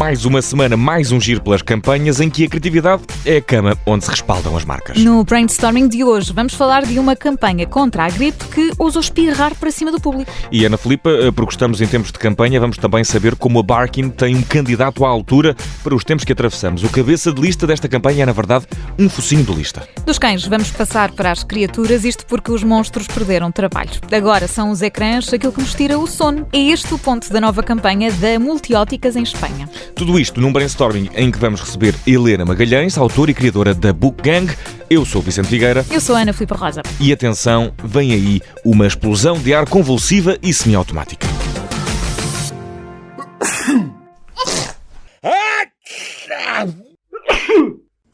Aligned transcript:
Mais 0.00 0.24
uma 0.24 0.40
semana, 0.40 0.78
mais 0.78 1.12
um 1.12 1.20
giro 1.20 1.42
pelas 1.42 1.60
campanhas 1.60 2.22
em 2.22 2.30
que 2.30 2.42
a 2.42 2.48
criatividade 2.48 3.02
é 3.22 3.36
a 3.36 3.42
cama 3.42 3.76
onde 3.84 4.02
se 4.02 4.10
respaldam 4.10 4.56
as 4.56 4.64
marcas. 4.64 4.96
No 4.96 5.22
brainstorming 5.22 5.88
de 5.88 6.02
hoje, 6.02 6.32
vamos 6.32 6.54
falar 6.54 6.86
de 6.86 6.98
uma 6.98 7.14
campanha 7.14 7.66
contra 7.66 8.06
a 8.06 8.08
gripe 8.08 8.42
que 8.46 8.72
ousou 8.78 9.02
espirrar 9.02 9.54
para 9.54 9.70
cima 9.70 9.92
do 9.92 10.00
público. 10.00 10.32
E 10.50 10.64
Ana 10.64 10.78
Filipa, 10.78 11.10
eh, 11.10 11.30
porque 11.30 11.52
estamos 11.52 11.82
em 11.82 11.86
tempos 11.86 12.10
de 12.10 12.18
campanha, 12.18 12.58
vamos 12.58 12.78
também 12.78 13.04
saber 13.04 13.36
como 13.36 13.58
a 13.58 13.62
Barkin 13.62 14.08
tem 14.08 14.34
um 14.34 14.40
candidato 14.40 15.04
à 15.04 15.08
altura 15.10 15.54
para 15.84 15.94
os 15.94 16.02
tempos 16.02 16.24
que 16.24 16.32
atravessamos. 16.32 16.82
O 16.82 16.88
cabeça 16.88 17.30
de 17.30 17.38
lista 17.38 17.66
desta 17.66 17.86
campanha 17.86 18.22
é, 18.22 18.26
na 18.26 18.32
verdade, 18.32 18.64
um 18.98 19.06
focinho 19.06 19.44
de 19.44 19.52
lista. 19.52 19.86
Dos 20.06 20.18
cães, 20.18 20.46
vamos 20.46 20.70
passar 20.70 21.12
para 21.12 21.30
as 21.30 21.44
criaturas, 21.44 22.06
isto 22.06 22.24
porque 22.24 22.50
os 22.50 22.64
monstros 22.64 23.06
perderam 23.06 23.52
trabalho. 23.52 23.90
Agora 24.10 24.48
são 24.48 24.70
os 24.70 24.80
ecrãs 24.80 25.30
aquilo 25.30 25.52
que 25.52 25.60
nos 25.60 25.74
tira 25.74 25.98
o 25.98 26.06
sono. 26.06 26.48
É 26.54 26.58
este 26.58 26.94
o 26.94 26.98
ponto 26.98 27.30
da 27.30 27.38
nova 27.38 27.62
campanha 27.62 28.10
da 28.12 28.38
Multióticas 28.38 29.14
em 29.14 29.24
Espanha. 29.24 29.68
Tudo 29.94 30.18
isto 30.18 30.40
num 30.40 30.52
brainstorming 30.52 31.10
em 31.14 31.30
que 31.30 31.38
vamos 31.38 31.60
receber 31.60 31.94
Helena 32.06 32.44
Magalhães, 32.44 32.96
autora 32.96 33.30
e 33.30 33.34
criadora 33.34 33.74
da 33.74 33.92
Book 33.92 34.22
Gang. 34.22 34.50
Eu 34.88 35.04
sou 35.04 35.20
Vicente 35.22 35.48
Figueira. 35.48 35.84
Eu 35.90 36.00
sou 36.00 36.16
Ana 36.16 36.32
Filipe 36.32 36.54
Rosa. 36.54 36.82
E 36.98 37.12
atenção, 37.12 37.72
vem 37.84 38.12
aí 38.12 38.40
uma 38.64 38.86
explosão 38.86 39.38
de 39.38 39.52
ar 39.54 39.66
convulsiva 39.66 40.36
e 40.42 40.52
semiautomática. 40.52 41.26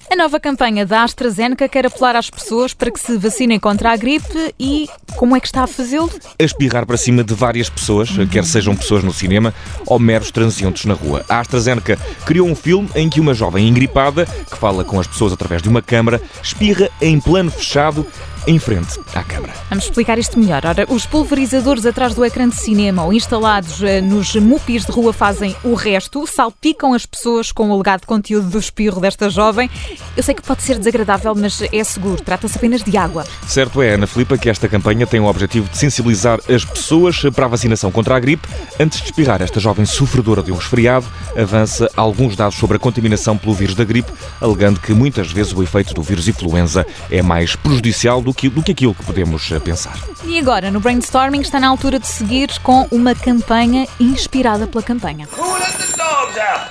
A 0.09 0.15
nova 0.15 0.39
campanha 0.39 0.87
da 0.87 1.03
AstraZeneca 1.03 1.69
quer 1.69 1.85
apelar 1.85 2.15
às 2.15 2.31
pessoas 2.31 2.73
para 2.73 2.93
que 2.93 3.01
se 3.01 3.17
vacinem 3.17 3.59
contra 3.59 3.91
a 3.91 3.97
gripe 3.97 4.55
e 4.59 4.89
como 5.17 5.37
é 5.37 5.41
que 5.41 5.47
está 5.49 5.65
a 5.65 5.67
fazê-lo? 5.67 6.11
A 6.39 6.43
espirrar 6.45 6.87
para 6.87 6.97
cima 6.97 7.25
de 7.25 7.35
várias 7.35 7.69
pessoas, 7.69 8.11
quer 8.31 8.45
sejam 8.45 8.77
pessoas 8.77 9.03
no 9.03 9.13
cinema 9.13 9.53
ou 9.85 9.99
meros 9.99 10.31
transeuntes 10.31 10.85
na 10.85 10.95
rua. 10.95 11.25
A 11.29 11.41
AstraZeneca 11.41 11.99
criou 12.25 12.47
um 12.47 12.55
filme 12.55 12.89
em 12.95 13.09
que 13.09 13.21
uma 13.21 13.35
jovem 13.35 13.69
engripada, 13.69 14.27
que 14.27 14.57
fala 14.57 14.85
com 14.85 15.01
as 15.01 15.09
pessoas 15.09 15.33
através 15.33 15.61
de 15.61 15.69
uma 15.69 15.83
câmara, 15.83 16.23
espirra 16.41 16.89
em 17.01 17.19
plano 17.19 17.51
fechado 17.51 18.07
em 18.47 18.59
frente 18.59 18.99
à 19.15 19.23
câmara. 19.23 19.53
Vamos 19.69 19.85
explicar 19.85 20.19
isto 20.19 20.39
melhor. 20.39 20.65
Ora, 20.65 20.87
os 20.89 21.05
pulverizadores 21.07 21.85
atrás 21.85 22.15
do 22.15 22.25
ecrã 22.25 22.49
de 22.49 22.57
cinema 22.57 23.05
ou 23.05 23.13
instalados 23.13 23.83
eh, 23.83 24.01
nos 24.01 24.35
mupis 24.37 24.85
de 24.85 24.93
rua 24.93 25.13
fazem 25.13 25.55
o 25.65 25.75
resto, 25.75 26.27
salpicam 26.27 26.95
as 26.95 27.05
pessoas 27.05 27.51
com 27.51 27.69
o 27.69 27.73
alegado 27.73 28.07
conteúdo 28.07 28.49
do 28.49 28.59
espirro 28.59 29.01
desta 29.01 29.29
jovem. 29.29 29.71
Eu 30.17 30.23
sei 30.23 30.35
que 30.35 30.43
pode 30.43 30.63
ser 30.63 30.79
desagradável, 30.79 31.35
mas 31.35 31.61
é 31.61 31.85
seguro. 31.85 32.23
Trata-se 32.23 32.57
apenas 32.57 32.83
de 32.83 32.97
água. 32.97 33.25
Certo 33.47 33.83
é, 33.83 33.95
Ana 33.95 34.07
Filipa, 34.07 34.39
que 34.39 34.49
esta 34.49 34.69
campanha 34.69 35.07
tem 35.07 35.21
o 35.21 35.27
objetivo 35.27 35.69
de 35.69 35.77
sensibilizar 35.77 36.39
as 36.49 36.65
pessoas 36.65 37.21
para 37.35 37.47
a 37.47 37.49
vacinação 37.49 37.91
contra 37.91 38.17
a 38.17 38.21
gripe. 38.21 38.47
Antes 38.79 39.01
de 39.01 39.07
espirrar, 39.07 39.43
esta 39.43 39.59
jovem 39.59 39.85
sofredora 39.85 40.43
de 40.43 40.53
um 40.53 40.57
resfriado 40.57 41.07
avança 41.37 41.91
alguns 41.97 42.37
dados 42.37 42.57
sobre 42.57 42.77
a 42.77 42.81
contaminação 42.81 43.37
pelo 43.37 43.55
vírus 43.55 43.75
da 43.75 43.85
gripe, 43.85 44.13
alegando 44.41 44.81
que 44.81 44.93
muitas 44.93 45.33
vezes 45.33 45.53
o 45.53 45.63
efeito 45.63 45.95
do 45.95 46.03
vírus 46.03 46.29
influenza 46.29 46.87
é 47.11 47.23
mais 47.23 47.57
prejudicial 47.57 48.21
do 48.21 48.33
que, 48.37 48.49
do 48.49 48.63
que 48.63 48.73
aquilo 48.73 48.95
que 48.95 49.05
podemos 49.05 49.51
eh, 49.51 49.59
pensar. 49.59 49.97
E 50.25 50.39
agora, 50.39 50.71
no 50.71 50.81
brainstorming, 50.81 51.41
está 51.41 51.59
na 51.59 51.69
altura 51.69 51.99
de 51.99 52.07
seguir 52.07 52.59
com 52.61 52.87
uma 52.91 53.15
campanha 53.15 53.87
inspirada 53.99 54.67
pela 54.67 54.83
campanha. 54.83 55.27
Who 55.37 55.59
let 55.59 55.73
the 55.79 55.97
dogs 55.97 56.39
out? 56.39 56.71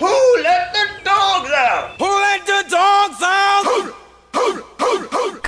Who 0.00 0.42
let 0.42 0.72
the 0.72 1.04
dogs 1.04 1.50
out? 1.50 1.94
Who 2.00 2.19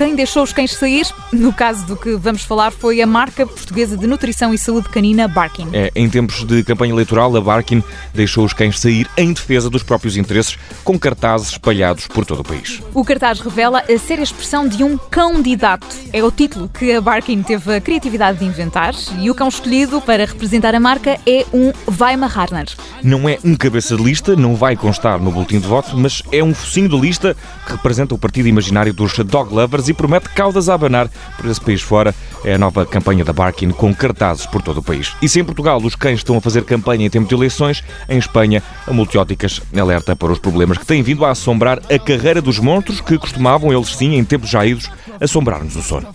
Quem 0.03 0.15
deixou 0.15 0.43
os 0.43 0.51
cães 0.51 0.73
sair, 0.73 1.07
no 1.31 1.53
caso 1.53 1.85
do 1.85 1.95
que 1.95 2.17
vamos 2.17 2.43
falar, 2.43 2.71
foi 2.71 3.01
a 3.01 3.07
marca 3.07 3.47
portuguesa 3.47 3.95
de 3.95 4.05
nutrição 4.05 4.53
e 4.53 4.57
saúde 4.57 4.89
canina 4.89 5.29
Barkin. 5.29 5.69
É, 5.71 5.93
em 5.95 6.09
tempos 6.09 6.43
de 6.43 6.61
campanha 6.61 6.91
eleitoral, 6.91 7.33
a 7.37 7.39
Barkin 7.39 7.81
deixou 8.13 8.43
os 8.43 8.51
cães 8.51 8.81
sair 8.81 9.09
em 9.15 9.31
defesa 9.31 9.69
dos 9.69 9.81
próprios 9.81 10.17
interesses, 10.17 10.57
com 10.83 10.99
cartazes 10.99 11.51
espalhados 11.51 12.05
por 12.05 12.25
todo 12.25 12.41
o 12.41 12.43
país. 12.43 12.81
O 12.93 13.05
cartaz 13.05 13.39
revela 13.39 13.81
a 13.89 13.97
séria 13.97 14.23
expressão 14.23 14.67
de 14.67 14.83
um 14.83 14.97
cão-didato. 14.97 15.87
É 16.11 16.21
o 16.21 16.29
título 16.29 16.67
que 16.67 16.91
a 16.91 16.99
Barkin 16.99 17.41
teve 17.41 17.73
a 17.73 17.79
criatividade 17.79 18.39
de 18.39 18.45
inventar 18.45 18.93
e 19.21 19.31
o 19.31 19.35
cão 19.35 19.47
escolhido 19.47 20.01
para 20.01 20.25
representar 20.25 20.75
a 20.75 20.81
marca 20.81 21.17
é 21.25 21.45
um 21.53 21.71
Weimaraner. 21.97 22.67
Não 23.01 23.29
é 23.29 23.39
um 23.41 23.55
cabeça 23.55 23.95
de 23.95 24.03
lista, 24.03 24.35
não 24.35 24.53
vai 24.53 24.75
constar 24.75 25.17
no 25.17 25.31
boletim 25.31 25.61
de 25.61 25.67
voto, 25.67 25.97
mas 25.97 26.21
é 26.29 26.43
um 26.43 26.53
focinho 26.53 26.89
de 26.89 26.99
lista 26.99 27.37
que 27.65 27.71
representa 27.71 28.13
o 28.13 28.17
partido 28.17 28.49
imaginário 28.49 28.93
dos 28.93 29.17
dog 29.19 29.53
lovers 29.53 29.92
e 29.93 29.95
promete 29.95 30.29
caudas 30.29 30.67
a 30.67 30.73
abanar 30.73 31.07
por 31.37 31.45
esse 31.49 31.61
país 31.61 31.81
fora. 31.81 32.13
É 32.43 32.55
a 32.55 32.57
nova 32.57 32.85
campanha 32.85 33.23
da 33.23 33.31
Barkin 33.31 33.69
com 33.69 33.93
cartazes 33.95 34.45
por 34.45 34.61
todo 34.61 34.79
o 34.79 34.83
país. 34.83 35.15
E 35.21 35.29
se 35.29 35.39
em 35.39 35.45
Portugal 35.45 35.77
os 35.81 35.95
cães 35.95 36.19
estão 36.19 36.35
a 36.35 36.41
fazer 36.41 36.65
campanha 36.65 37.05
em 37.05 37.09
tempo 37.09 37.27
de 37.29 37.33
eleições, 37.33 37.83
em 38.09 38.17
Espanha 38.17 38.61
a 38.85 38.91
Multióticas 38.91 39.61
alerta 39.79 40.15
para 40.15 40.31
os 40.31 40.39
problemas 40.39 40.77
que 40.77 40.85
têm 40.85 41.01
vindo 41.01 41.23
a 41.23 41.31
assombrar 41.31 41.79
a 41.89 41.99
carreira 41.99 42.41
dos 42.41 42.59
monstros 42.59 42.99
que 42.99 43.17
costumavam, 43.17 43.71
eles 43.71 43.95
sim, 43.95 44.15
em 44.15 44.23
tempos 44.23 44.49
já 44.49 44.65
idos, 44.65 44.89
assombrar-nos 45.21 45.75
o 45.75 45.81
sono. 45.81 46.07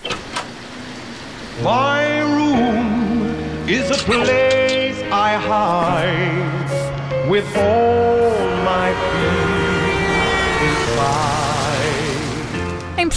My 1.62 2.20
room 2.22 3.66
is 3.66 3.90
a 3.90 4.04
place 4.04 5.02
I 5.10 5.36
hide 5.38 7.28
with 7.30 7.44
all 7.56 8.46
my 8.64 8.92
fears 9.10 9.98
inside. 10.62 11.37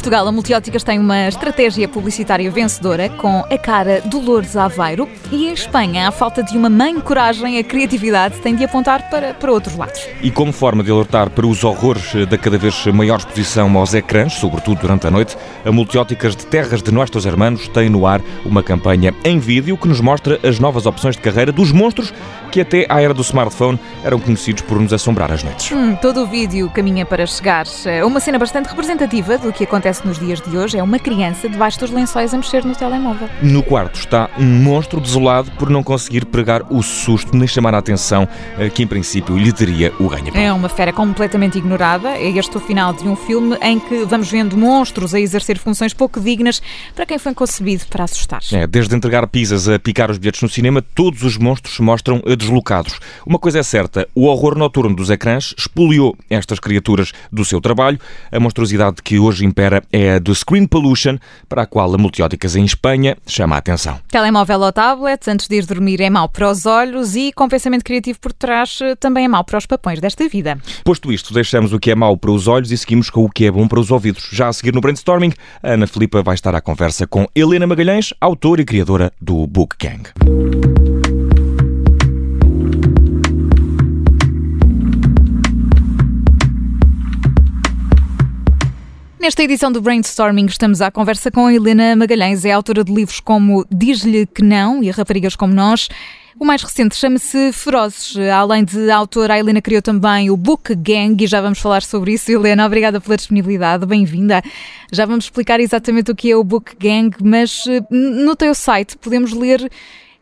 Portugal, 0.01 0.27
a 0.27 0.31
Multióticas 0.31 0.83
tem 0.83 0.97
uma 0.97 1.27
estratégia 1.27 1.87
publicitária 1.87 2.49
vencedora 2.49 3.07
com 3.07 3.45
a 3.47 3.55
cara 3.55 4.01
Dolores 4.01 4.57
Aveiro 4.57 5.07
e 5.31 5.45
em 5.45 5.53
Espanha, 5.53 6.07
à 6.07 6.11
falta 6.11 6.41
de 6.41 6.57
uma 6.57 6.71
mãe 6.71 6.99
coragem, 6.99 7.59
a 7.59 7.63
criatividade 7.63 8.39
tem 8.39 8.55
de 8.55 8.63
apontar 8.63 9.11
para, 9.11 9.35
para 9.35 9.51
outros 9.51 9.77
lados. 9.77 10.01
E 10.23 10.31
como 10.31 10.51
forma 10.51 10.83
de 10.83 10.89
alertar 10.89 11.29
para 11.29 11.45
os 11.45 11.63
horrores 11.63 12.27
da 12.27 12.35
cada 12.35 12.57
vez 12.57 12.83
maior 12.87 13.19
exposição 13.19 13.77
aos 13.77 13.93
ecrãs, 13.93 14.33
sobretudo 14.33 14.81
durante 14.81 15.05
a 15.05 15.11
noite, 15.11 15.37
a 15.63 15.71
Multióticas 15.71 16.35
de 16.35 16.47
Terras 16.47 16.81
de 16.81 16.91
Nossos 16.91 17.23
Hermanos 17.23 17.67
tem 17.67 17.87
no 17.87 18.07
ar 18.07 18.21
uma 18.43 18.63
campanha 18.63 19.13
em 19.23 19.37
vídeo 19.37 19.77
que 19.77 19.87
nos 19.87 20.01
mostra 20.01 20.39
as 20.43 20.57
novas 20.57 20.87
opções 20.87 21.15
de 21.15 21.21
carreira 21.21 21.51
dos 21.51 21.71
monstros 21.71 22.11
que 22.51 22.59
até 22.59 22.87
à 22.89 22.99
era 23.01 23.13
do 23.13 23.21
smartphone 23.21 23.79
eram 24.03 24.19
conhecidos 24.19 24.63
por 24.63 24.79
nos 24.79 24.91
assombrar 24.91 25.31
às 25.31 25.43
noites. 25.43 25.71
Hum, 25.71 25.95
todo 25.95 26.23
o 26.23 26.27
vídeo 26.27 26.69
caminha 26.71 27.05
para 27.05 27.25
chegar 27.27 27.65
a 28.01 28.05
uma 28.05 28.19
cena 28.19 28.39
bastante 28.39 28.67
representativa 28.67 29.37
do 29.37 29.53
que 29.53 29.63
acontece 29.63 29.90
nos 29.99 30.17
dias 30.17 30.39
de 30.39 30.57
hoje. 30.57 30.77
É 30.77 30.83
uma 30.83 30.97
criança 30.97 31.49
debaixo 31.49 31.79
dos 31.79 31.91
lençóis 31.91 32.33
a 32.33 32.37
mexer 32.37 32.63
no 32.63 32.73
telemóvel. 32.73 33.27
No 33.41 33.61
quarto 33.61 33.99
está 33.99 34.29
um 34.39 34.45
monstro 34.45 35.01
desolado 35.01 35.51
por 35.51 35.69
não 35.69 35.83
conseguir 35.83 36.25
pregar 36.25 36.61
o 36.71 36.81
susto 36.81 37.35
nem 37.35 37.47
chamar 37.47 37.75
a 37.75 37.79
atenção 37.79 38.27
eh, 38.57 38.69
que 38.69 38.83
em 38.83 38.87
princípio 38.87 39.37
lhe 39.37 39.51
teria 39.51 39.91
o 39.99 40.07
ganha 40.07 40.31
É 40.33 40.51
uma 40.53 40.69
fera 40.69 40.93
completamente 40.93 41.57
ignorada. 41.57 42.09
É 42.09 42.29
este 42.29 42.55
o 42.55 42.59
final 42.59 42.93
de 42.93 43.07
um 43.07 43.15
filme 43.15 43.57
em 43.61 43.79
que 43.79 44.05
vamos 44.05 44.31
vendo 44.31 44.57
monstros 44.57 45.13
a 45.13 45.19
exercer 45.19 45.57
funções 45.57 45.93
pouco 45.93 46.19
dignas 46.19 46.61
para 46.95 47.05
quem 47.05 47.19
foi 47.19 47.33
concebido 47.33 47.85
para 47.89 48.05
assustar. 48.05 48.41
É, 48.51 48.65
desde 48.65 48.95
entregar 48.95 49.27
pizzas 49.27 49.67
a 49.67 49.77
picar 49.77 50.09
os 50.09 50.17
bilhetes 50.17 50.41
no 50.41 50.49
cinema, 50.49 50.81
todos 50.81 51.23
os 51.23 51.37
monstros 51.37 51.75
se 51.75 51.81
mostram 51.81 52.21
eh, 52.25 52.35
deslocados. 52.35 52.99
Uma 53.25 53.39
coisa 53.39 53.59
é 53.59 53.63
certa, 53.63 54.07
o 54.15 54.25
horror 54.25 54.57
noturno 54.57 54.95
dos 54.95 55.09
ecrãs 55.09 55.53
expoliou 55.57 56.15
estas 56.29 56.59
criaturas 56.59 57.11
do 57.31 57.43
seu 57.43 57.59
trabalho. 57.59 57.99
A 58.31 58.39
monstruosidade 58.39 59.01
que 59.03 59.19
hoje 59.19 59.45
impera 59.45 59.80
é 59.91 60.15
a 60.15 60.19
do 60.19 60.33
screen 60.33 60.65
pollution, 60.65 61.17
para 61.47 61.63
a 61.63 61.65
qual 61.65 61.93
a 61.93 61.97
Multióticas 61.97 62.55
em 62.55 62.65
Espanha 62.65 63.17
chama 63.25 63.55
a 63.55 63.59
atenção. 63.59 63.99
Telemóvel 64.09 64.61
ou 64.61 64.71
tablet, 64.71 65.29
antes 65.29 65.47
de 65.47 65.55
ir 65.57 65.65
dormir, 65.65 66.01
é 66.01 66.09
mau 66.09 66.27
para 66.27 66.49
os 66.49 66.65
olhos 66.65 67.15
e, 67.15 67.31
com 67.31 67.47
pensamento 67.47 67.83
criativo 67.83 68.19
por 68.19 68.33
trás, 68.33 68.79
também 68.99 69.25
é 69.25 69.27
mau 69.27 69.43
para 69.43 69.57
os 69.57 69.65
papões 69.65 69.99
desta 69.99 70.27
vida. 70.27 70.57
Posto 70.83 71.11
isto, 71.11 71.33
deixamos 71.33 71.73
o 71.73 71.79
que 71.79 71.91
é 71.91 71.95
mau 71.95 72.17
para 72.17 72.31
os 72.31 72.47
olhos 72.47 72.71
e 72.71 72.77
seguimos 72.77 73.09
com 73.09 73.23
o 73.23 73.29
que 73.29 73.45
é 73.45 73.51
bom 73.51 73.67
para 73.67 73.79
os 73.79 73.91
ouvidos. 73.91 74.29
Já 74.31 74.47
a 74.47 74.53
seguir 74.53 74.73
no 74.73 74.81
brainstorming, 74.81 75.33
a 75.61 75.71
Ana 75.71 75.87
Filipa 75.87 76.21
vai 76.21 76.35
estar 76.35 76.55
à 76.55 76.61
conversa 76.61 77.05
com 77.07 77.27
Helena 77.35 77.67
Magalhães, 77.67 78.13
autora 78.19 78.61
e 78.61 78.65
criadora 78.65 79.11
do 79.19 79.45
Book 79.47 79.75
Gang. 79.79 80.80
Nesta 89.21 89.43
edição 89.43 89.71
do 89.71 89.79
Brainstorming 89.79 90.47
estamos 90.47 90.81
à 90.81 90.89
conversa 90.89 91.29
com 91.29 91.45
a 91.45 91.53
Helena 91.53 91.95
Magalhães, 91.95 92.43
é 92.43 92.51
autora 92.51 92.83
de 92.83 92.91
livros 92.91 93.19
como 93.19 93.63
Diz-lhe 93.69 94.25
que 94.25 94.41
não 94.41 94.81
e 94.81 94.89
Raparigas 94.89 95.35
como 95.35 95.53
Nós. 95.53 95.89
O 96.39 96.43
mais 96.43 96.63
recente 96.63 96.95
chama-se 96.95 97.53
Ferozes. 97.53 98.17
Além 98.33 98.63
de 98.63 98.89
autora, 98.89 99.35
a 99.35 99.39
Helena 99.39 99.61
criou 99.61 99.79
também 99.79 100.31
o 100.31 100.35
Book 100.35 100.73
Gang 100.73 101.23
e 101.23 101.27
já 101.27 101.39
vamos 101.39 101.59
falar 101.59 101.83
sobre 101.83 102.13
isso. 102.13 102.31
Helena, 102.31 102.65
obrigada 102.65 102.99
pela 102.99 103.15
disponibilidade, 103.15 103.85
bem-vinda. 103.85 104.41
Já 104.91 105.05
vamos 105.05 105.25
explicar 105.25 105.59
exatamente 105.59 106.09
o 106.09 106.15
que 106.15 106.31
é 106.31 106.35
o 106.35 106.43
Book 106.43 106.75
Gang, 106.79 107.15
mas 107.23 107.65
eh, 107.67 107.79
no 107.91 108.35
teu 108.35 108.55
site 108.55 108.97
podemos 108.97 109.33
ler 109.33 109.69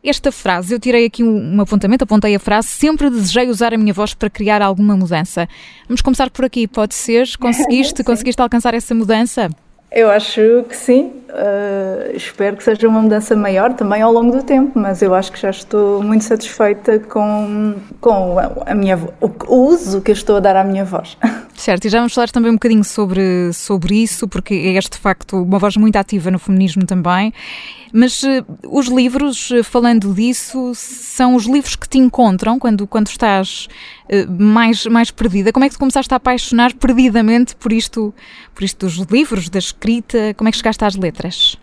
esta 0.02 0.32
frase, 0.32 0.74
eu 0.74 0.80
tirei 0.80 1.04
aqui 1.06 1.22
um 1.22 1.60
apontamento, 1.60 2.04
apontei 2.04 2.34
a 2.34 2.40
frase, 2.40 2.68
sempre 2.68 3.10
desejei 3.10 3.48
usar 3.48 3.74
a 3.74 3.76
minha 3.76 3.92
voz 3.92 4.14
para 4.14 4.30
criar 4.30 4.62
alguma 4.62 4.96
mudança. 4.96 5.48
Vamos 5.86 6.00
começar 6.00 6.30
por 6.30 6.44
aqui, 6.44 6.66
pode 6.66 6.94
ser? 6.94 7.28
Conseguiste, 7.38 8.02
conseguiste 8.02 8.40
alcançar 8.40 8.74
essa 8.74 8.94
mudança? 8.94 9.50
Eu 9.90 10.08
acho 10.08 10.64
que 10.68 10.76
sim. 10.76 11.12
Uh, 11.28 12.14
espero 12.14 12.56
que 12.56 12.62
seja 12.62 12.86
uma 12.88 13.02
mudança 13.02 13.34
maior 13.34 13.72
também 13.74 14.00
ao 14.02 14.12
longo 14.12 14.36
do 14.36 14.42
tempo, 14.42 14.78
mas 14.78 15.02
eu 15.02 15.14
acho 15.14 15.32
que 15.32 15.40
já 15.40 15.50
estou 15.50 16.02
muito 16.02 16.24
satisfeita 16.24 17.00
com, 17.00 17.74
com 18.00 18.36
a 18.66 18.74
minha, 18.74 18.96
o, 19.20 19.30
o 19.48 19.66
uso 19.66 20.00
que 20.00 20.10
eu 20.10 20.14
estou 20.14 20.36
a 20.36 20.40
dar 20.40 20.56
à 20.56 20.64
minha 20.64 20.84
voz. 20.84 21.18
Certo, 21.60 21.84
e 21.84 21.90
já 21.90 21.98
vamos 21.98 22.14
falar 22.14 22.30
também 22.30 22.50
um 22.50 22.54
bocadinho 22.54 22.82
sobre, 22.82 23.52
sobre 23.52 24.02
isso, 24.02 24.26
porque 24.26 24.54
é 24.54 24.78
este 24.78 24.92
de 24.92 24.96
facto 24.96 25.42
uma 25.42 25.58
voz 25.58 25.76
muito 25.76 25.94
ativa 25.96 26.30
no 26.30 26.38
feminismo 26.38 26.86
também. 26.86 27.34
Mas 27.92 28.22
uh, 28.22 28.46
os 28.66 28.86
livros, 28.86 29.50
uh, 29.50 29.62
falando 29.62 30.14
disso, 30.14 30.72
são 30.74 31.34
os 31.34 31.44
livros 31.44 31.76
que 31.76 31.86
te 31.86 31.98
encontram 31.98 32.58
quando, 32.58 32.86
quando 32.86 33.08
estás 33.08 33.68
uh, 34.04 34.42
mais, 34.42 34.86
mais 34.86 35.10
perdida. 35.10 35.52
Como 35.52 35.62
é 35.62 35.68
que 35.68 35.74
tu 35.74 35.78
começaste 35.78 36.14
a 36.14 36.16
apaixonar 36.16 36.72
perdidamente 36.72 37.54
por 37.56 37.74
isto, 37.74 38.14
por 38.54 38.64
isto 38.64 38.86
dos 38.86 38.96
livros, 39.10 39.50
da 39.50 39.58
escrita? 39.58 40.32
Como 40.38 40.48
é 40.48 40.52
que 40.52 40.56
chegaste 40.56 40.82
às 40.82 40.96
letras? 40.96 41.58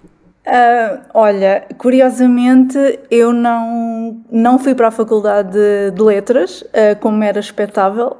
Uh, 0.47 1.01
olha, 1.13 1.65
curiosamente 1.77 2.77
eu 3.11 3.33
não, 3.33 4.21
não 4.31 4.57
fui 4.57 4.73
para 4.73 4.87
a 4.87 4.91
Faculdade 4.91 5.51
de, 5.51 5.91
de 5.91 6.01
Letras, 6.01 6.61
uh, 6.61 6.97
como 7.01 7.21
era 7.21 7.37
expectável, 7.37 8.15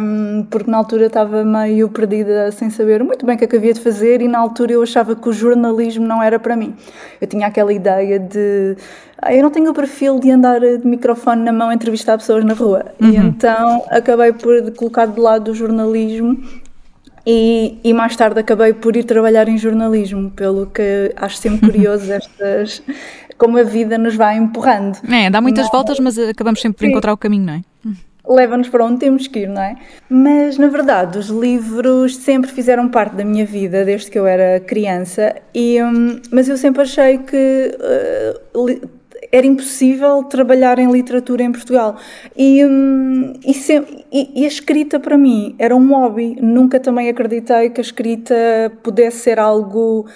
um, 0.00 0.44
porque 0.50 0.68
na 0.68 0.76
altura 0.76 1.06
estava 1.06 1.44
meio 1.44 1.88
perdida 1.88 2.50
sem 2.50 2.68
saber 2.68 3.04
muito 3.04 3.24
bem 3.24 3.36
o 3.36 3.38
que, 3.38 3.44
é 3.44 3.46
que 3.46 3.56
havia 3.56 3.72
de 3.72 3.80
fazer 3.80 4.20
e 4.20 4.26
na 4.26 4.40
altura 4.40 4.72
eu 4.72 4.82
achava 4.82 5.14
que 5.14 5.28
o 5.28 5.32
jornalismo 5.32 6.04
não 6.04 6.20
era 6.20 6.36
para 6.40 6.56
mim. 6.56 6.74
Eu 7.20 7.28
tinha 7.28 7.46
aquela 7.46 7.72
ideia 7.72 8.18
de. 8.18 8.76
Ah, 9.22 9.32
eu 9.32 9.44
não 9.44 9.50
tenho 9.50 9.70
o 9.70 9.74
perfil 9.74 10.18
de 10.18 10.32
andar 10.32 10.58
de 10.58 10.84
microfone 10.84 11.44
na 11.44 11.52
mão 11.52 11.68
a 11.68 11.74
entrevistar 11.74 12.18
pessoas 12.18 12.44
na 12.44 12.54
rua. 12.54 12.86
Uhum. 13.00 13.08
E 13.08 13.16
então 13.18 13.84
acabei 13.88 14.32
por 14.32 14.72
colocar 14.72 15.06
de 15.06 15.20
lado 15.20 15.52
o 15.52 15.54
jornalismo 15.54 16.36
e, 17.30 17.78
e, 17.84 17.92
mais 17.92 18.16
tarde 18.16 18.40
acabei 18.40 18.72
por 18.72 18.96
ir 18.96 19.04
trabalhar 19.04 19.50
em 19.50 19.58
jornalismo, 19.58 20.30
pelo 20.30 20.64
que 20.64 21.12
acho 21.14 21.36
sempre 21.36 21.70
curioso 21.70 22.08
estas 22.10 22.82
como 23.36 23.58
a 23.58 23.62
vida 23.62 23.98
nos 23.98 24.16
vai 24.16 24.38
empurrando. 24.38 24.96
É, 25.12 25.28
dá 25.28 25.38
muitas 25.38 25.66
não, 25.66 25.72
voltas, 25.72 26.00
mas 26.00 26.18
acabamos 26.18 26.58
sempre 26.62 26.78
por 26.78 26.84
sim. 26.86 26.90
encontrar 26.90 27.12
o 27.12 27.18
caminho, 27.18 27.44
não 27.44 27.52
é? 27.52 27.62
Leva-nos 28.26 28.70
para 28.70 28.82
onde 28.82 29.00
temos 29.00 29.26
que 29.26 29.40
ir, 29.40 29.48
não 29.48 29.60
é? 29.60 29.76
Mas 30.08 30.56
na 30.56 30.68
verdade, 30.68 31.18
os 31.18 31.28
livros 31.28 32.16
sempre 32.16 32.50
fizeram 32.50 32.88
parte 32.88 33.16
da 33.16 33.24
minha 33.26 33.44
vida 33.44 33.84
desde 33.84 34.10
que 34.10 34.18
eu 34.18 34.26
era 34.26 34.58
criança, 34.60 35.36
e, 35.54 35.82
um, 35.82 36.20
mas 36.32 36.48
eu 36.48 36.56
sempre 36.56 36.80
achei 36.80 37.18
que 37.18 37.76
uh, 38.54 38.88
era 39.30 39.46
impossível 39.46 40.22
trabalhar 40.24 40.78
em 40.78 40.90
literatura 40.90 41.42
em 41.42 41.52
Portugal. 41.52 41.96
E, 42.36 42.64
hum, 42.64 43.34
e, 43.44 43.52
e, 44.12 44.42
e, 44.42 44.44
a 44.44 44.48
escrita 44.48 44.98
para 44.98 45.18
mim 45.18 45.54
era 45.58 45.74
um 45.76 45.88
hobby. 45.92 46.36
Nunca 46.40 46.80
também 46.80 47.08
acreditei 47.08 47.70
que 47.70 47.80
a 47.80 47.82
escrita 47.82 48.34
pudesse 48.82 49.18
ser 49.18 49.38
algo 49.38 50.06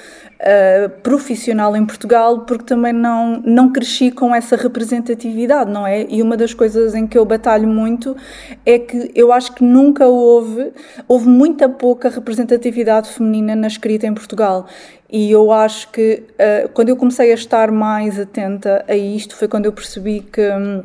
uh, 0.42 0.88
profissional 1.02 1.76
em 1.76 1.84
Portugal, 1.84 2.40
porque 2.40 2.64
também 2.64 2.92
não, 2.92 3.42
não 3.44 3.72
cresci 3.72 4.10
com 4.10 4.34
essa 4.34 4.56
representatividade, 4.56 5.70
não 5.70 5.86
é? 5.86 6.06
E 6.08 6.22
uma 6.22 6.36
das 6.36 6.54
coisas 6.54 6.94
em 6.94 7.06
que 7.06 7.18
eu 7.18 7.24
batalho 7.24 7.68
muito 7.68 8.16
é 8.64 8.78
que 8.78 9.10
eu 9.14 9.32
acho 9.32 9.54
que 9.54 9.64
nunca 9.64 10.06
houve, 10.06 10.72
houve 11.06 11.28
muita 11.28 11.68
pouca 11.68 12.08
representatividade 12.08 13.10
feminina 13.10 13.54
na 13.54 13.66
escrita 13.66 14.06
em 14.06 14.14
Portugal. 14.14 14.66
E 15.12 15.30
eu 15.30 15.52
acho 15.52 15.90
que 15.90 16.24
uh, 16.32 16.70
quando 16.70 16.88
eu 16.88 16.96
comecei 16.96 17.30
a 17.30 17.34
estar 17.34 17.70
mais 17.70 18.18
atenta 18.18 18.82
a 18.88 18.96
isto 18.96 19.36
foi 19.36 19.46
quando 19.46 19.66
eu 19.66 19.72
percebi 19.72 20.20
que. 20.20 20.40
Um, 20.40 20.82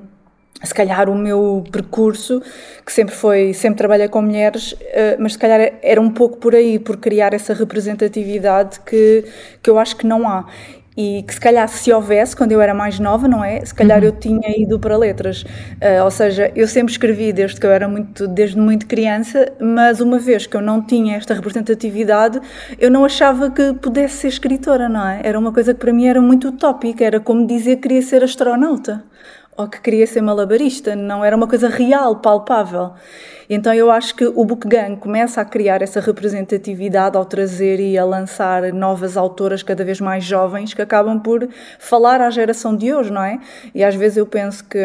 se 0.64 0.74
calhar 0.74 1.08
o 1.08 1.16
meu 1.16 1.64
percurso, 1.72 2.42
que 2.84 2.92
sempre 2.92 3.14
foi, 3.14 3.54
sempre 3.54 3.78
trabalhei 3.78 4.08
com 4.08 4.24
mulheres, 4.24 4.72
uh, 4.72 5.16
mas 5.20 5.34
se 5.34 5.38
calhar 5.38 5.74
era 5.84 6.02
um 6.02 6.10
pouco 6.10 6.38
por 6.38 6.56
aí, 6.56 6.80
por 6.80 6.98
criar 6.98 7.32
essa 7.32 7.54
representatividade 7.54 8.80
que, 8.80 9.24
que 9.62 9.70
eu 9.70 9.78
acho 9.78 9.96
que 9.96 10.08
não 10.08 10.28
há 10.28 10.48
e 10.98 11.22
que 11.22 11.34
se 11.36 11.40
calhar 11.40 11.68
se 11.70 11.94
houvesse 11.94 12.36
quando 12.36 12.52
eu 12.52 12.60
era 12.60 12.74
mais 12.74 13.00
nova, 13.00 13.28
não 13.28 13.44
é? 13.44 13.64
Se 13.64 13.74
calhar 13.74 14.00
uhum. 14.00 14.06
eu 14.06 14.12
tinha 14.14 14.60
ido 14.60 14.80
para 14.80 14.98
letras. 14.98 15.44
Uh, 15.44 16.04
ou 16.04 16.10
seja, 16.10 16.52
eu 16.56 16.68
sempre 16.68 16.92
escrevi 16.92 17.32
desde 17.32 17.60
que 17.60 17.66
eu 17.68 17.72
era 17.72 17.88
muito, 17.88 18.28
desde 18.28 18.58
muito 18.58 18.88
criança, 18.88 19.52
mas 19.62 20.02
uma 20.02 20.18
vez 20.18 20.48
que 20.48 20.58
eu 20.58 20.62
não 20.62 20.82
tinha 20.82 21.16
esta 21.16 21.36
representatividade, 21.36 22.42
eu 22.80 22.90
não 22.90 23.06
achava 23.06 23.52
que 23.52 23.74
pudesse 23.74 24.16
ser 24.16 24.28
escritora, 24.30 24.90
não 24.90 25.08
é? 25.08 25.22
Era 25.24 25.38
uma 25.38 25.54
coisa 25.54 25.72
que 25.74 25.80
para 25.80 25.94
mim 25.94 26.08
era 26.08 26.20
muito 26.20 26.48
utópica, 26.48 27.06
era 27.06 27.20
como 27.20 27.46
dizer 27.46 27.76
que 27.76 27.84
queria 27.84 28.02
ser 28.02 28.24
astronauta 28.24 29.04
ou 29.58 29.68
que 29.68 29.82
queria 29.82 30.06
ser 30.06 30.22
malabarista, 30.22 30.96
não 30.96 31.26
era 31.26 31.36
uma 31.36 31.48
coisa 31.48 31.68
real, 31.68 32.18
palpável. 32.18 32.94
Então 33.50 33.74
eu 33.74 33.90
acho 33.90 34.14
que 34.16 34.26
o 34.26 34.46
Book 34.46 34.68
Gang 34.68 34.98
começa 34.98 35.42
a 35.42 35.46
criar 35.46 35.82
essa 35.82 36.00
representatividade 36.00 37.18
ao 37.18 37.26
trazer 37.26 37.80
e 37.80 37.98
a 37.98 38.06
lançar 38.06 38.72
novas 38.72 39.18
autoras 39.18 39.64
cada 39.64 39.84
vez 39.84 40.00
mais 40.00 40.24
jovens 40.24 40.74
que 40.74 40.82
acabam 40.82 41.20
por 41.20 41.48
falar 41.80 42.22
à 42.22 42.30
geração 42.30 42.76
de 42.76 42.94
hoje, 42.94 43.12
não 43.12 43.24
é? 43.24 43.40
E 43.74 43.84
às 43.84 43.96
vezes 43.96 44.18
eu 44.18 44.26
penso 44.26 44.64
que. 44.64 44.80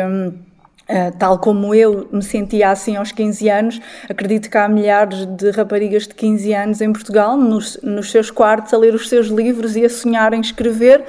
Uh, 0.92 1.10
tal 1.18 1.38
como 1.38 1.74
eu 1.74 2.06
me 2.12 2.22
sentia 2.22 2.68
assim 2.68 2.96
aos 2.96 3.12
15 3.12 3.48
anos, 3.48 3.80
acredito 4.10 4.50
que 4.50 4.58
há 4.58 4.68
milhares 4.68 5.24
de 5.24 5.50
raparigas 5.50 6.06
de 6.06 6.14
15 6.14 6.52
anos 6.52 6.80
em 6.82 6.92
Portugal, 6.92 7.34
nos, 7.34 7.78
nos 7.82 8.10
seus 8.10 8.30
quartos, 8.30 8.74
a 8.74 8.76
ler 8.76 8.94
os 8.94 9.08
seus 9.08 9.28
livros 9.28 9.74
e 9.74 9.86
a 9.86 9.88
sonhar 9.88 10.34
em 10.34 10.40
escrever, 10.42 11.02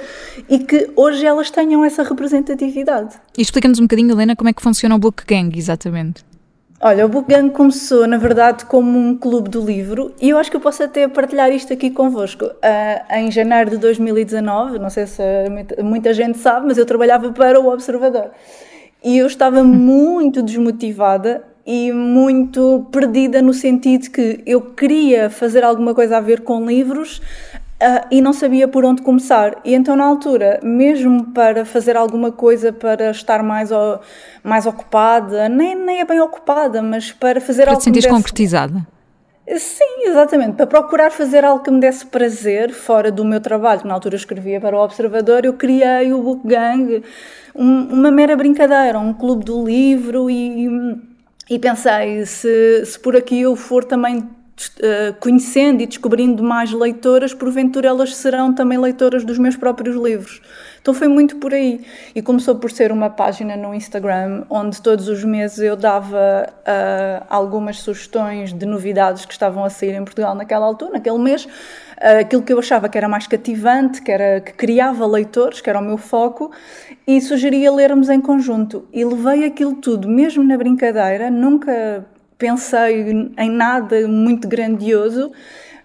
e 0.48 0.60
que 0.60 0.90
hoje 0.96 1.26
elas 1.26 1.50
tenham 1.50 1.84
essa 1.84 2.02
representatividade. 2.02 3.16
E 3.36 3.42
explica-nos 3.42 3.78
um 3.78 3.82
bocadinho, 3.82 4.10
Helena, 4.12 4.34
como 4.34 4.48
é 4.48 4.54
que 4.54 4.62
funciona 4.62 4.94
o 4.94 4.98
Book 4.98 5.22
Gang, 5.26 5.54
exatamente. 5.54 6.24
Olha, 6.80 7.04
o 7.04 7.08
Book 7.08 7.28
Gang 7.28 7.50
começou, 7.50 8.06
na 8.06 8.16
verdade, 8.16 8.64
como 8.64 8.98
um 8.98 9.14
clube 9.18 9.50
do 9.50 9.62
livro 9.62 10.14
e 10.18 10.30
eu 10.30 10.38
acho 10.38 10.50
que 10.50 10.56
eu 10.56 10.60
posso 10.62 10.82
até 10.82 11.06
partilhar 11.06 11.50
isto 11.50 11.74
aqui 11.74 11.90
convosco. 11.90 12.46
Uh, 12.46 13.14
em 13.16 13.30
janeiro 13.30 13.70
de 13.70 13.76
2019, 13.76 14.78
não 14.78 14.88
sei 14.88 15.06
se 15.06 15.22
muita 15.82 16.14
gente 16.14 16.38
sabe, 16.38 16.66
mas 16.66 16.78
eu 16.78 16.86
trabalhava 16.86 17.30
para 17.32 17.60
o 17.60 17.70
Observador 17.70 18.30
e 19.04 19.18
eu 19.18 19.26
estava 19.26 19.62
muito 19.62 20.42
desmotivada 20.42 21.44
e 21.66 21.92
muito 21.92 22.86
perdida 22.90 23.42
no 23.42 23.52
sentido 23.52 24.10
que 24.10 24.42
eu 24.46 24.60
queria 24.60 25.28
fazer 25.28 25.62
alguma 25.62 25.94
coisa 25.94 26.16
a 26.16 26.20
ver 26.20 26.40
com 26.40 26.66
livros, 26.66 27.20
Uh, 27.74 28.06
e 28.08 28.22
não 28.22 28.32
sabia 28.32 28.68
por 28.68 28.84
onde 28.84 29.02
começar. 29.02 29.56
E 29.64 29.74
então, 29.74 29.96
na 29.96 30.04
altura, 30.04 30.60
mesmo 30.62 31.32
para 31.32 31.64
fazer 31.64 31.96
alguma 31.96 32.30
coisa 32.30 32.72
para 32.72 33.10
estar 33.10 33.42
mais, 33.42 33.68
mais 34.44 34.64
ocupada, 34.64 35.48
nem, 35.48 35.74
nem 35.74 36.00
é 36.00 36.04
bem 36.04 36.20
ocupada, 36.20 36.80
mas 36.80 37.10
para 37.10 37.40
fazer 37.40 37.64
para 37.64 37.72
algo. 37.72 37.82
Para 37.82 37.92
te 37.92 37.96
sentires 37.96 38.06
concretizada? 38.06 38.86
Sim, 39.46 40.06
exatamente. 40.06 40.56
Para 40.56 40.66
procurar 40.66 41.10
fazer 41.10 41.44
algo 41.44 41.62
que 41.62 41.70
me 41.70 41.78
desse 41.78 42.06
prazer 42.06 42.72
fora 42.72 43.12
do 43.12 43.24
meu 43.24 43.40
trabalho, 43.40 43.82
que 43.82 43.86
na 43.86 43.94
altura 43.94 44.16
escrevia 44.16 44.58
para 44.60 44.76
o 44.76 44.82
Observador, 44.82 45.44
eu 45.44 45.52
criei 45.52 46.12
o 46.12 46.22
Book 46.22 46.46
Gang, 46.46 47.02
um, 47.54 47.82
uma 47.92 48.10
mera 48.10 48.36
brincadeira, 48.36 48.98
um 48.98 49.12
clube 49.12 49.44
do 49.44 49.62
livro 49.64 50.30
e, 50.30 50.66
e 51.50 51.58
pensei, 51.58 52.24
se, 52.24 52.86
se 52.86 52.98
por 52.98 53.14
aqui 53.16 53.42
eu 53.42 53.54
for 53.54 53.84
também 53.84 54.26
conhecendo 55.20 55.82
e 55.82 55.86
descobrindo 55.86 56.42
mais 56.42 56.72
leitoras, 56.72 57.34
porventura 57.34 57.88
elas 57.88 58.14
serão 58.14 58.52
também 58.52 58.78
leitoras 58.78 59.24
dos 59.24 59.38
meus 59.38 59.56
próprios 59.56 59.96
livros. 59.96 60.40
Então 60.84 60.92
foi 60.92 61.08
muito 61.08 61.36
por 61.36 61.54
aí. 61.54 61.80
E 62.14 62.20
começou 62.20 62.56
por 62.56 62.70
ser 62.70 62.92
uma 62.92 63.08
página 63.08 63.56
no 63.56 63.74
Instagram 63.74 64.44
onde 64.50 64.82
todos 64.82 65.08
os 65.08 65.24
meses 65.24 65.60
eu 65.60 65.76
dava 65.76 66.46
uh, 66.46 67.24
algumas 67.30 67.78
sugestões 67.78 68.52
de 68.52 68.66
novidades 68.66 69.24
que 69.24 69.32
estavam 69.32 69.64
a 69.64 69.70
sair 69.70 69.94
em 69.94 70.04
Portugal 70.04 70.34
naquela 70.34 70.66
altura, 70.66 70.92
naquele 70.92 71.16
mês. 71.18 71.46
Uh, 71.46 72.20
aquilo 72.20 72.42
que 72.42 72.52
eu 72.52 72.58
achava 72.58 72.86
que 72.90 72.98
era 72.98 73.08
mais 73.08 73.26
cativante, 73.26 74.02
que, 74.02 74.12
era, 74.12 74.42
que 74.42 74.52
criava 74.52 75.06
leitores, 75.06 75.62
que 75.62 75.70
era 75.70 75.78
o 75.78 75.82
meu 75.82 75.96
foco, 75.96 76.50
e 77.06 77.18
sugeria 77.18 77.72
lermos 77.72 78.10
em 78.10 78.20
conjunto. 78.20 78.86
E 78.92 79.02
levei 79.06 79.46
aquilo 79.46 79.76
tudo, 79.76 80.06
mesmo 80.06 80.44
na 80.44 80.58
brincadeira, 80.58 81.30
nunca 81.30 82.04
pensei 82.38 83.32
em 83.38 83.50
nada 83.50 84.06
muito 84.08 84.48
grandioso, 84.48 85.32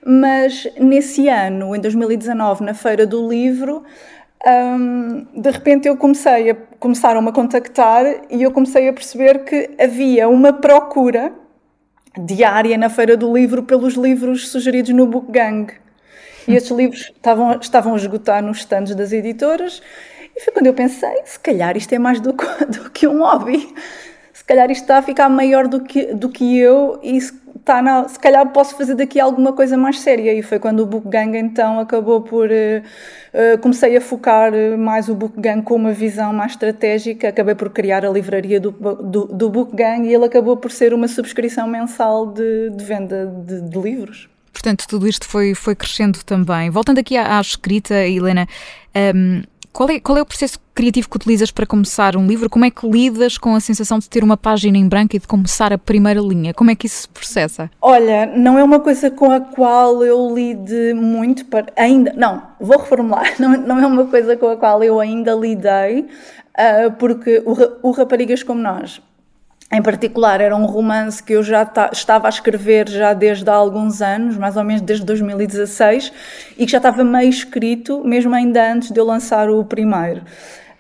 mas 0.06 0.68
nesse 0.80 1.28
ano, 1.28 1.76
em 1.76 1.80
2019, 1.80 2.64
na 2.64 2.74
Feira 2.74 3.06
do 3.06 3.28
Livro, 3.28 3.84
um, 4.46 5.26
de 5.34 5.52
repente 5.52 5.88
eu 5.88 5.98
comecei 5.98 6.52
a 6.52 6.56
começaram 6.80 7.28
a 7.28 7.32
contactar 7.34 8.06
e 8.30 8.42
eu 8.42 8.52
comecei 8.52 8.88
a 8.88 8.94
perceber 8.94 9.44
que 9.44 9.70
havia 9.78 10.30
uma 10.30 10.54
procura 10.54 11.34
diária 12.18 12.78
na 12.78 12.90
Feira 12.90 13.18
do 13.18 13.34
Livro 13.36 13.64
pelos 13.64 13.96
livros 13.96 14.48
sugeridos 14.48 14.92
no 14.92 15.06
Book 15.06 15.30
Gang. 15.32 15.72
E 16.48 16.56
estes 16.56 16.72
livros 16.72 17.12
estavam, 17.14 17.60
estavam 17.60 17.94
a 17.94 17.98
esgotar 17.98 18.42
nos 18.42 18.60
stands 18.60 18.96
das 18.96 19.12
editoras. 19.12 19.82
E 20.36 20.42
foi 20.42 20.54
quando 20.54 20.68
eu 20.68 20.74
pensei: 20.74 21.22
se 21.26 21.40
calhar 21.40 21.76
isto 21.76 21.94
é 21.94 22.00
mais 22.00 22.20
do, 22.22 22.34
do 22.68 22.90
que 22.92 23.08
um 23.08 23.20
hobby 23.20 23.74
calhar 24.50 24.72
isto 24.72 24.82
está 24.82 24.98
a 24.98 25.02
ficar 25.02 25.30
maior 25.30 25.68
do 25.68 25.80
que, 25.80 26.08
do 26.14 26.28
que 26.28 26.58
eu 26.58 27.00
e 27.04 27.22
se, 27.22 27.40
está 27.56 27.84
na, 27.84 28.08
se 28.10 28.18
calhar 28.18 28.52
posso 28.52 28.76
fazer 28.76 28.96
daqui 28.96 29.20
alguma 29.20 29.54
coisa 29.54 29.78
mais 29.78 30.00
séria. 30.00 30.34
E 30.34 30.42
foi 30.42 30.58
quando 30.58 30.80
o 30.80 30.88
Book 30.88 31.08
Gang 31.08 31.38
então 31.38 31.80
acabou 31.80 32.22
por. 32.22 32.50
Uh, 32.50 32.82
uh, 33.54 33.58
comecei 33.60 33.96
a 33.96 34.02
focar 34.02 34.52
mais 34.78 35.08
o 35.08 35.14
Book 35.14 35.40
Gang 35.40 35.62
com 35.62 35.76
uma 35.76 35.94
visão 35.94 36.34
mais 36.34 36.54
estratégica. 36.54 37.30
Acabei 37.30 37.54
por 37.54 37.70
criar 37.70 38.04
a 38.04 38.10
livraria 38.10 38.60
do, 38.60 38.72
do, 38.72 39.26
do 39.26 39.50
Book 39.50 39.76
Gang 39.76 40.08
e 40.08 40.14
ele 40.14 40.26
acabou 40.26 40.58
por 40.58 40.72
ser 40.72 40.96
uma 40.96 41.08
subscrição 41.08 41.68
mensal 41.68 42.26
de, 42.26 42.72
de 42.72 42.84
venda 42.84 43.28
de, 43.28 43.62
de 43.62 43.80
livros. 43.80 44.28
Portanto, 44.52 44.86
tudo 44.88 45.08
isto 45.08 45.28
foi, 45.28 45.54
foi 45.54 45.76
crescendo 45.76 46.24
também. 46.26 46.72
Voltando 46.72 46.98
aqui 46.98 47.16
à, 47.16 47.38
à 47.38 47.42
escrita, 47.42 47.94
Helena, 47.94 48.48
um, 49.16 49.44
qual 49.72 49.90
é, 49.90 50.00
qual 50.00 50.18
é 50.18 50.22
o 50.22 50.26
processo 50.26 50.60
criativo 50.74 51.10
que 51.10 51.16
utilizas 51.16 51.52
para 51.52 51.66
começar 51.66 52.16
um 52.16 52.26
livro? 52.26 52.50
Como 52.50 52.66
é 52.66 52.72
que 52.72 52.88
lidas 52.88 53.38
com 53.38 53.56
a 53.56 53.60
sensação 53.60 54.00
de 54.00 54.10
ter 54.10 54.24
uma 54.24 54.38
página 54.38 54.78
em 54.78 54.88
branco 54.88 55.16
e 55.16 55.20
de 55.20 55.28
começar 55.28 55.72
a 55.72 55.78
primeira 55.78 56.20
linha? 56.20 56.54
Como 56.54 56.72
é 56.72 56.76
que 56.76 56.88
isso 56.88 57.02
se 57.04 57.10
processa? 57.10 57.70
Olha, 57.82 58.26
não 58.26 58.58
é 58.58 58.64
uma 58.64 58.80
coisa 58.80 59.12
com 59.12 59.32
a 59.32 59.40
qual 59.40 60.04
eu 60.04 60.34
lide 60.34 60.94
muito, 60.94 61.46
para, 61.46 61.68
ainda, 61.76 62.14
não, 62.14 62.42
vou 62.60 62.78
reformular, 62.78 63.36
não, 63.40 63.52
não 63.52 63.80
é 63.80 63.86
uma 63.86 64.06
coisa 64.06 64.36
com 64.36 64.50
a 64.50 64.58
qual 64.58 64.84
eu 64.84 65.00
ainda 65.00 65.34
lidei, 65.34 66.02
uh, 66.02 66.92
porque 66.98 67.44
o, 67.46 67.90
o 67.90 67.92
Raparigas 67.92 68.44
Como 68.44 68.62
Nós 68.62 69.02
em 69.72 69.82
particular, 69.84 70.42
era 70.42 70.56
um 70.56 70.66
romance 70.66 71.22
que 71.22 71.34
eu 71.34 71.44
já 71.44 71.70
estava 71.92 72.28
a 72.28 72.30
escrever 72.30 72.90
já 72.90 73.14
desde 73.14 73.48
há 73.48 73.54
alguns 73.54 74.02
anos, 74.02 74.36
mais 74.36 74.58
ou 74.58 74.64
menos 74.64 74.82
desde 74.82 75.06
2016, 75.06 76.12
e 76.58 76.66
que 76.66 76.72
já 76.72 76.80
estava 76.80 77.04
meio 77.04 77.30
escrito, 77.30 78.04
mesmo 78.04 78.34
ainda 78.34 78.74
antes 78.74 78.90
de 78.92 79.00
eu 79.00 79.06
lançar 79.06 79.50
o 79.50 79.64
primeiro. 79.64 80.24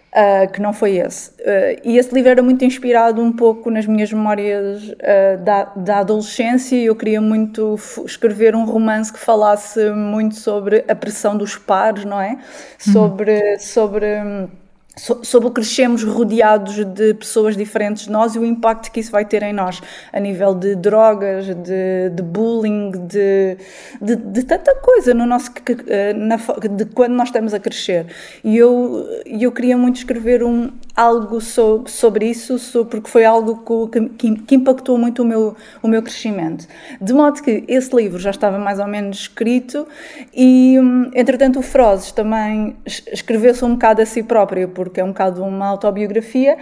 Uh, 0.09 0.51
que 0.51 0.59
não 0.59 0.73
foi 0.73 0.97
esse. 0.97 1.29
Uh, 1.29 1.79
e 1.83 1.99
esse 1.99 2.11
livro 2.15 2.31
era 2.31 2.41
muito 2.41 2.65
inspirado 2.65 3.21
um 3.21 3.31
pouco 3.31 3.69
nas 3.69 3.85
minhas 3.85 4.11
memórias 4.11 4.81
uh, 4.89 5.43
da, 5.43 5.65
da 5.75 5.99
adolescência 5.99 6.75
e 6.75 6.85
eu 6.85 6.95
queria 6.95 7.21
muito 7.21 7.75
escrever 8.03 8.55
um 8.55 8.65
romance 8.65 9.13
que 9.13 9.19
falasse 9.19 9.91
muito 9.91 10.33
sobre 10.33 10.83
a 10.87 10.95
pressão 10.95 11.37
dos 11.37 11.55
pares, 11.55 12.05
não 12.05 12.19
é? 12.19 12.39
Uhum. 12.87 13.59
Sobre. 13.59 14.49
Sobre 14.99 15.47
o 15.47 15.51
crescemos 15.51 16.03
rodeados 16.03 16.83
de 16.83 17.13
pessoas 17.13 17.55
diferentes 17.55 18.03
de 18.03 18.11
nós 18.11 18.35
e 18.35 18.39
o 18.39 18.45
impacto 18.45 18.91
que 18.91 18.99
isso 18.99 19.11
vai 19.11 19.23
ter 19.23 19.41
em 19.43 19.53
nós, 19.53 19.81
a 20.11 20.19
nível 20.19 20.53
de 20.53 20.75
drogas, 20.75 21.45
de, 21.45 22.09
de 22.13 22.21
bullying, 22.23 22.91
de, 22.91 23.57
de, 24.01 24.15
de, 24.15 24.43
tanta 24.43 24.75
coisa 24.75 25.13
no 25.13 25.25
nosso, 25.25 25.51
na, 26.15 26.35
de 26.35 26.85
quando 26.85 27.13
nós 27.13 27.29
estamos 27.29 27.53
a 27.53 27.59
crescer. 27.59 28.07
E 28.43 28.57
eu, 28.57 29.05
eu 29.25 29.51
queria 29.51 29.77
muito 29.77 29.97
escrever 29.97 30.43
um, 30.43 30.71
algo 30.99 31.39
so, 31.39 31.85
sobre 31.87 32.25
isso, 32.25 32.59
so, 32.59 32.85
porque 32.85 33.09
foi 33.09 33.23
algo 33.23 33.63
que, 33.87 34.35
que, 34.35 34.55
impactou 34.55 34.97
muito 34.97 35.21
o 35.21 35.25
meu, 35.25 35.55
o 35.81 35.87
meu 35.87 36.03
crescimento. 36.03 36.67
De 36.99 37.13
modo 37.13 37.41
que 37.41 37.63
esse 37.69 37.95
livro 37.95 38.19
já 38.19 38.31
estava 38.31 38.59
mais 38.59 38.79
ou 38.79 38.87
menos 38.87 39.21
escrito 39.21 39.87
e, 40.33 40.75
entretanto, 41.15 41.59
o 41.59 41.61
Frozes 41.61 42.11
também 42.11 42.75
escreveu-se 42.85 43.63
um 43.63 43.75
bocado 43.75 44.01
a 44.01 44.05
si 44.05 44.21
próprio, 44.21 44.67
porque 44.67 44.99
é 44.99 45.03
um 45.03 45.09
bocado 45.09 45.41
uma 45.41 45.67
autobiografia, 45.67 46.57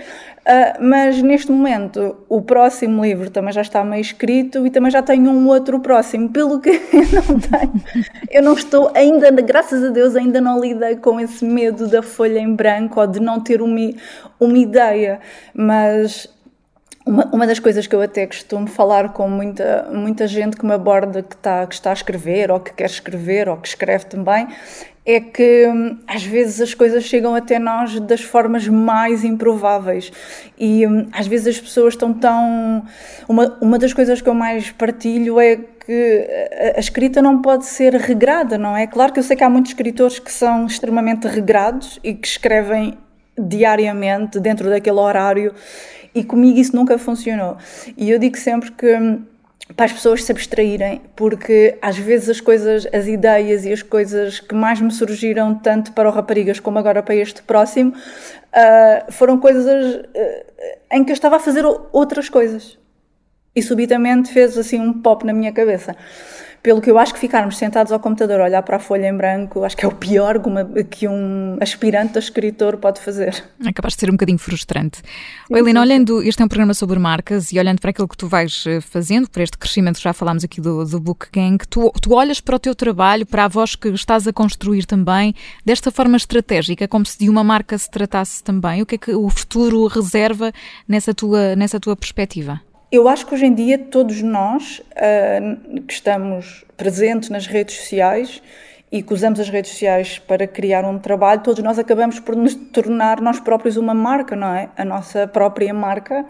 uh, 0.48 0.84
mas 0.84 1.22
neste 1.22 1.51
momento 1.51 2.16
o 2.30 2.42
próximo 2.42 3.04
livro 3.04 3.30
também 3.30 3.54
já 3.54 3.62
está 3.62 3.84
meio 3.84 4.01
escrito 4.01 4.66
e 4.66 4.70
também 4.70 4.89
já 4.89 5.01
tenho 5.01 5.30
um 5.30 5.48
outro 5.48 5.80
próximo, 5.80 6.30
pelo 6.30 6.60
que 6.60 6.70
eu 6.94 7.24
não 7.27 7.39
tenho, 7.39 7.84
eu 8.32 8.44
não 8.44 8.54
estou 8.54 8.92
ainda, 8.96 9.30
graças 9.32 9.84
a 9.84 9.89
Deus, 9.89 10.16
ainda 10.16 10.39
não 10.39 10.60
lidei 10.60 10.96
com 10.96 11.20
esse 11.20 11.46
medo 11.46 11.88
da 11.88 12.01
folha 12.01 12.39
em 12.39 12.56
branco 12.56 13.00
ou 13.00 13.08
de 13.08 13.20
não 13.20 13.39
ter 13.39 13.62
uma, 13.62 13.92
uma 14.39 14.58
ideia, 14.58 15.20
mas 15.54 16.30
uma, 17.08 17.25
uma 17.32 17.48
das 17.48 17.58
coisas 17.58 17.88
que 17.88 17.96
eu 17.96 18.01
até 18.01 18.27
costumo 18.27 18.68
falar 18.68 19.13
com 19.13 19.30
muita, 19.30 19.88
muita 19.92 20.27
gente 20.27 20.58
que 20.58 20.66
me 20.66 20.74
aborda 20.74 21.24
que 21.24 21.36
está, 21.36 21.66
que 21.66 21.74
está 21.74 21.92
a 21.92 21.94
escrever, 21.94 22.51
ou 22.51 22.60
que 22.60 22.74
quer 22.74 22.86
escrever, 22.86 23.48
ou 23.48 23.58
que 23.58 23.68
escreve 23.68 24.06
também, 24.06 24.48
é 25.07 25.21
que 25.21 25.65
hum, 25.67 25.97
às 26.05 26.23
vezes 26.23 26.59
as 26.59 26.73
coisas 26.73 27.05
chegam 27.05 27.33
até 27.33 27.57
nós 27.57 27.97
das 28.01 28.21
formas 28.21 28.67
mais 28.67 29.23
improváveis 29.23 30.11
e 30.59 30.85
hum, 30.85 31.07
às 31.13 31.25
vezes 31.25 31.55
as 31.55 31.61
pessoas 31.61 31.93
estão 31.93 32.13
tão. 32.13 32.83
Uma, 33.27 33.57
uma 33.61 33.79
das 33.79 33.93
coisas 33.93 34.21
que 34.21 34.27
eu 34.27 34.33
mais 34.33 34.69
partilho 34.69 35.39
é 35.39 35.55
que 35.55 36.27
a 36.75 36.79
escrita 36.79 37.21
não 37.21 37.41
pode 37.41 37.65
ser 37.65 37.93
regrada, 37.93 38.57
não 38.57 38.75
é? 38.75 38.85
Claro 38.85 39.13
que 39.13 39.19
eu 39.19 39.23
sei 39.23 39.37
que 39.37 39.43
há 39.45 39.49
muitos 39.49 39.71
escritores 39.71 40.19
que 40.19 40.31
são 40.31 40.65
extremamente 40.65 41.25
regrados 41.25 41.97
e 42.03 42.13
que 42.13 42.27
escrevem 42.27 42.97
diariamente 43.39 44.41
dentro 44.41 44.69
daquele 44.69 44.99
horário 44.99 45.53
e 46.13 46.21
comigo 46.21 46.59
isso 46.59 46.75
nunca 46.75 46.97
funcionou. 46.97 47.55
E 47.95 48.09
eu 48.09 48.19
digo 48.19 48.37
sempre 48.37 48.71
que 48.71 48.93
hum, 48.93 49.21
para 49.75 49.85
as 49.85 49.93
pessoas 49.93 50.23
se 50.23 50.31
abstraírem, 50.31 51.01
porque 51.15 51.77
às 51.81 51.97
vezes 51.97 52.29
as 52.29 52.41
coisas, 52.41 52.87
as 52.93 53.05
ideias 53.07 53.65
e 53.65 53.73
as 53.73 53.81
coisas 53.81 54.39
que 54.39 54.55
mais 54.55 54.79
me 54.79 54.91
surgiram, 54.91 55.53
tanto 55.55 55.91
para 55.91 56.07
o 56.07 56.11
Raparigas 56.11 56.59
como 56.59 56.79
agora 56.79 57.03
para 57.03 57.15
este 57.15 57.41
próximo, 57.43 57.91
uh, 57.91 59.11
foram 59.11 59.37
coisas 59.39 59.95
uh, 59.95 60.05
em 60.91 61.03
que 61.03 61.11
eu 61.11 61.13
estava 61.13 61.35
a 61.35 61.39
fazer 61.39 61.65
outras 61.91 62.29
coisas. 62.29 62.77
E 63.55 63.61
subitamente 63.61 64.31
fez 64.31 64.57
assim 64.57 64.79
um 64.79 65.01
pop 65.01 65.25
na 65.25 65.33
minha 65.33 65.51
cabeça 65.51 65.95
pelo 66.61 66.81
que 66.81 66.89
eu 66.89 66.97
acho 66.97 67.13
que 67.13 67.19
ficarmos 67.19 67.57
sentados 67.57 67.91
ao 67.91 67.99
computador 67.99 68.41
a 68.41 68.45
olhar 68.45 68.61
para 68.61 68.77
a 68.77 68.79
folha 68.79 69.07
em 69.07 69.15
branco, 69.15 69.63
acho 69.63 69.75
que 69.75 69.85
é 69.85 69.87
o 69.87 69.93
pior 69.93 70.41
que 70.89 71.07
um 71.07 71.57
aspirante 71.61 72.17
a 72.17 72.19
escritor 72.19 72.77
pode 72.77 72.99
fazer. 72.99 73.43
É 73.65 73.71
capaz 73.71 73.93
de 73.93 74.01
ser 74.01 74.09
um 74.09 74.13
bocadinho 74.13 74.37
frustrante. 74.37 74.97
Sim, 74.97 75.55
Helena, 75.55 75.81
olhando, 75.81 76.21
este 76.21 76.41
é 76.41 76.45
um 76.45 76.47
programa 76.47 76.73
sobre 76.73 76.99
marcas 76.99 77.51
e 77.51 77.59
olhando 77.59 77.79
para 77.79 77.91
aquilo 77.91 78.07
que 78.07 78.17
tu 78.17 78.27
vais 78.27 78.65
eh, 78.67 78.81
fazendo, 78.81 79.29
para 79.29 79.43
este 79.43 79.57
crescimento 79.57 79.97
que 79.97 80.03
já 80.03 80.13
falámos 80.13 80.43
aqui 80.43 80.59
do, 80.59 80.85
do 80.85 80.99
Book 80.99 81.27
Gang, 81.31 81.57
tu, 81.69 81.91
tu 82.01 82.13
olhas 82.13 82.41
para 82.41 82.55
o 82.55 82.59
teu 82.59 82.75
trabalho, 82.75 83.25
para 83.25 83.45
a 83.45 83.47
voz 83.47 83.75
que 83.75 83.89
estás 83.89 84.27
a 84.27 84.33
construir 84.33 84.85
também, 84.85 85.33
desta 85.65 85.91
forma 85.91 86.17
estratégica, 86.17 86.87
como 86.87 87.05
se 87.05 87.17
de 87.17 87.29
uma 87.29 87.43
marca 87.43 87.77
se 87.77 87.89
tratasse 87.89 88.43
também. 88.43 88.81
O 88.81 88.85
que 88.85 88.95
é 88.95 88.97
que 88.97 89.11
o 89.11 89.29
futuro 89.29 89.87
reserva 89.87 90.51
nessa 90.87 91.13
tua, 91.13 91.55
nessa 91.55 91.79
tua 91.79 91.95
perspectiva? 91.95 92.61
Eu 92.89 93.10
acho 93.10 93.25
que 93.25 93.34
hoje 93.34 93.46
em 93.46 93.53
dia 93.53 93.77
todos 93.77 94.22
nós 94.22 94.79
uh, 94.79 95.82
que 95.82 95.94
estamos 95.94 96.63
presentes 96.77 97.29
nas 97.29 97.46
redes 97.46 97.75
sociais 97.75 98.41
e 98.89 99.03
que 99.03 99.13
usamos 99.13 99.41
as 99.41 99.50
redes 99.50 99.72
sociais 99.72 100.20
para 100.20 100.48
criar 100.48 100.86
um 100.86 100.98
trabalho, 100.98 101.41
todos 101.41 101.62
nós 101.62 101.77
acabamos 101.77 102.22
por 102.22 102.34
nos 102.34 102.56
tornar 102.56 103.20
nós 103.20 103.41
próprios 103.41 103.75
uma 103.75 103.94
marca, 103.94 104.38
não 104.38 104.56
é? 104.56 104.70
A 104.77 104.86
nossa 104.86 105.27
própria 105.27 105.74
marca. 105.74 106.25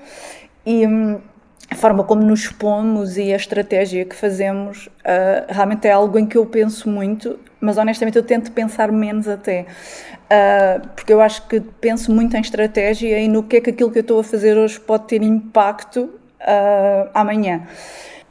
E 0.65 0.87
um, 0.87 1.21
a 1.69 1.75
forma 1.75 2.03
como 2.03 2.23
nos 2.23 2.39
expomos 2.45 3.17
e 3.17 3.31
a 3.31 3.35
estratégia 3.35 4.03
que 4.03 4.15
fazemos 4.15 4.87
uh, 4.87 5.45
realmente 5.49 5.87
é 5.87 5.91
algo 5.91 6.17
em 6.17 6.25
que 6.25 6.39
eu 6.39 6.45
penso 6.47 6.89
muito, 6.89 7.39
mas 7.61 7.77
honestamente 7.77 8.17
eu 8.17 8.23
tento 8.23 8.51
pensar 8.51 8.91
menos 8.91 9.27
até. 9.27 9.67
Uh, 10.25 10.87
porque 10.95 11.13
eu 11.13 11.21
acho 11.21 11.47
que 11.47 11.61
penso 11.61 12.11
muito 12.11 12.35
em 12.35 12.41
estratégia 12.41 13.19
e 13.19 13.27
no 13.27 13.43
que 13.43 13.57
é 13.57 13.61
que 13.61 13.69
aquilo 13.69 13.91
que 13.91 13.99
eu 13.99 14.01
estou 14.01 14.19
a 14.19 14.23
fazer 14.23 14.57
hoje 14.57 14.79
pode 14.79 15.05
ter 15.05 15.21
impacto 15.21 16.16
uh, 16.41 17.09
amanhã. 17.13 17.67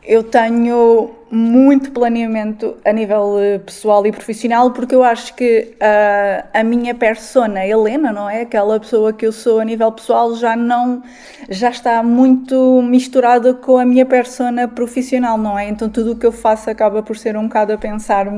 Eu 0.03 0.23
tenho 0.23 1.11
muito 1.29 1.91
planeamento 1.91 2.77
a 2.85 2.93
nível 2.93 3.37
eh, 3.41 3.59
pessoal 3.59 4.07
e 4.07 4.13
profissional 4.13 4.71
porque 4.71 4.95
eu 4.95 5.03
acho 5.03 5.35
que 5.35 5.75
uh, 5.75 6.47
a 6.55 6.63
minha 6.63 6.95
persona, 6.95 7.67
Helena, 7.67 8.13
não 8.13 8.31
é? 8.31 8.43
Aquela 8.43 8.79
pessoa 8.79 9.13
que 9.13 9.27
eu 9.27 9.33
sou 9.33 9.59
a 9.59 9.65
nível 9.65 9.91
pessoal 9.91 10.37
já 10.37 10.55
não 10.55 11.03
já 11.49 11.71
está 11.71 12.05
muito 12.05 12.81
misturada 12.83 13.53
com 13.53 13.79
a 13.79 13.85
minha 13.85 14.07
persona 14.07 14.69
profissional, 14.69 15.37
não 15.37 15.59
é? 15.59 15.69
Então 15.69 15.89
tudo 15.89 16.13
o 16.13 16.17
que 16.17 16.27
eu 16.27 16.33
faço 16.33 16.71
acaba 16.71 17.03
por 17.03 17.17
ser 17.17 17.37
um 17.37 17.49
bocado 17.49 17.73
a 17.73 17.79
pensar 17.79 18.29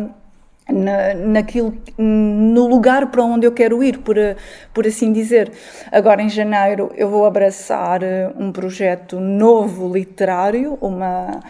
na, 0.69 1.15
naquilo, 1.15 1.77
no 1.97 2.67
lugar 2.67 3.11
para 3.11 3.23
onde 3.23 3.47
eu 3.47 3.53
quero 3.53 3.83
ir, 3.83 3.99
por, 3.99 4.17
por 4.73 4.87
assim 4.87 5.13
dizer. 5.13 5.51
Agora, 5.91 6.23
em 6.23 6.29
janeiro, 6.29 6.93
eu 6.97 7.09
vou 7.09 7.25
abraçar 7.25 8.03
eh, 8.03 8.31
um 8.39 8.53
projeto 8.53 9.19
novo 9.19 9.93
literário, 9.93 10.77
uma 10.81 11.41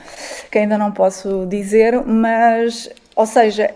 que 0.50 0.58
ainda 0.58 0.78
não 0.78 0.92
posso 0.92 1.46
dizer, 1.46 2.02
mas, 2.04 2.88
ou 3.16 3.26
seja, 3.26 3.74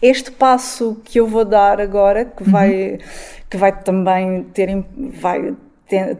este 0.00 0.30
passo 0.30 1.00
que 1.04 1.18
eu 1.18 1.26
vou 1.26 1.44
dar 1.44 1.80
agora, 1.80 2.24
que 2.24 2.44
vai, 2.44 2.92
uhum. 2.92 2.98
que 3.50 3.56
vai 3.56 3.72
também 3.82 4.44
ter, 4.54 4.84
vai 4.96 5.54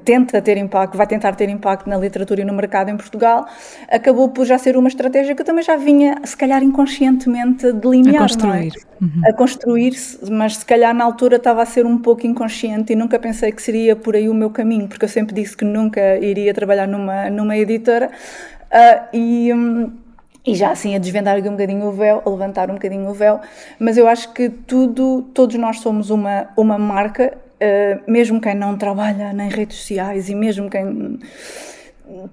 tenta 0.04 0.42
ter 0.42 0.56
impacto, 0.56 0.96
vai 0.96 1.06
tentar 1.06 1.34
ter 1.34 1.48
impacto 1.48 1.88
na 1.88 1.96
literatura 1.96 2.40
e 2.40 2.44
no 2.44 2.52
mercado 2.52 2.90
em 2.90 2.96
Portugal, 2.96 3.46
acabou 3.88 4.28
por 4.28 4.44
já 4.44 4.58
ser 4.58 4.76
uma 4.76 4.88
estratégia 4.88 5.34
que 5.34 5.42
eu 5.42 5.46
também 5.46 5.62
já 5.62 5.76
vinha, 5.76 6.16
se 6.24 6.36
calhar 6.36 6.62
inconscientemente, 6.62 7.72
delinear. 7.72 8.16
A 8.16 8.18
construir. 8.20 8.72
É? 8.76 9.04
Uhum. 9.04 9.22
A 9.24 9.32
construir-se, 9.32 10.30
mas 10.30 10.56
se 10.56 10.64
calhar 10.64 10.94
na 10.94 11.04
altura 11.04 11.36
estava 11.36 11.62
a 11.62 11.66
ser 11.66 11.86
um 11.86 11.98
pouco 11.98 12.26
inconsciente 12.26 12.92
e 12.92 12.96
nunca 12.96 13.18
pensei 13.18 13.52
que 13.52 13.62
seria 13.62 13.94
por 13.94 14.16
aí 14.16 14.28
o 14.28 14.34
meu 14.34 14.50
caminho, 14.50 14.88
porque 14.88 15.04
eu 15.04 15.08
sempre 15.08 15.34
disse 15.34 15.56
que 15.56 15.64
nunca 15.64 16.18
iria 16.18 16.52
trabalhar 16.52 16.86
numa, 16.86 17.30
numa 17.30 17.56
editora. 17.56 18.10
Uh, 18.70 19.16
e. 19.16 19.52
Um, 19.54 19.92
e 20.46 20.54
já 20.54 20.70
assim 20.70 20.96
a 20.96 20.98
desvendar 20.98 21.36
um 21.38 21.50
bocadinho 21.50 21.86
o 21.86 21.92
véu, 21.92 22.22
a 22.24 22.30
levantar 22.30 22.70
um 22.70 22.74
bocadinho 22.74 23.06
o 23.10 23.12
véu, 23.12 23.40
mas 23.78 23.98
eu 23.98 24.08
acho 24.08 24.32
que 24.32 24.48
tudo, 24.48 25.22
todos 25.34 25.54
nós 25.56 25.80
somos 25.80 26.08
uma, 26.08 26.48
uma 26.56 26.78
marca 26.78 27.36
uh, 27.60 28.10
mesmo 28.10 28.40
quem 28.40 28.54
não 28.54 28.76
trabalha 28.76 29.32
nas 29.32 29.52
redes 29.52 29.78
sociais 29.78 30.28
e 30.28 30.34
mesmo 30.34 30.68
quem. 30.70 31.18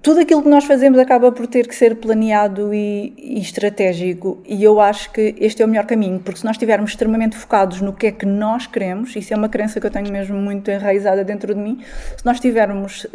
Tudo 0.02 0.18
aquilo 0.18 0.42
que 0.42 0.48
nós 0.48 0.64
fazemos 0.64 0.98
acaba 0.98 1.30
por 1.30 1.46
ter 1.46 1.68
que 1.68 1.74
ser 1.74 1.94
planeado 1.96 2.74
e, 2.74 3.14
e, 3.16 3.40
estratégico, 3.40 4.42
e 4.44 4.64
eu 4.64 4.80
acho 4.80 5.12
que 5.12 5.36
este 5.38 5.62
é 5.62 5.64
o 5.64 5.68
melhor 5.68 5.86
caminho, 5.86 6.18
porque 6.18 6.40
se 6.40 6.44
nós 6.44 6.54
estivermos 6.56 6.90
extremamente 6.90 7.36
focados 7.36 7.80
no 7.80 7.92
que 7.92 8.08
é 8.08 8.10
que 8.10 8.26
nós 8.26 8.66
queremos, 8.66 9.14
isso 9.14 9.32
é 9.32 9.36
uma 9.36 9.48
crença 9.48 9.80
que 9.80 9.86
eu 9.86 9.90
tenho 9.90 10.10
mesmo 10.10 10.36
muito 10.36 10.68
enraizada 10.68 11.22
dentro 11.22 11.54
de 11.54 11.60
mim, 11.60 11.78
se 12.16 12.26
nós 12.26 12.38
estivermos 12.38 13.04
uh, 13.04 13.08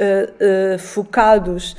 uh, 0.76 0.80
focados 0.80 1.76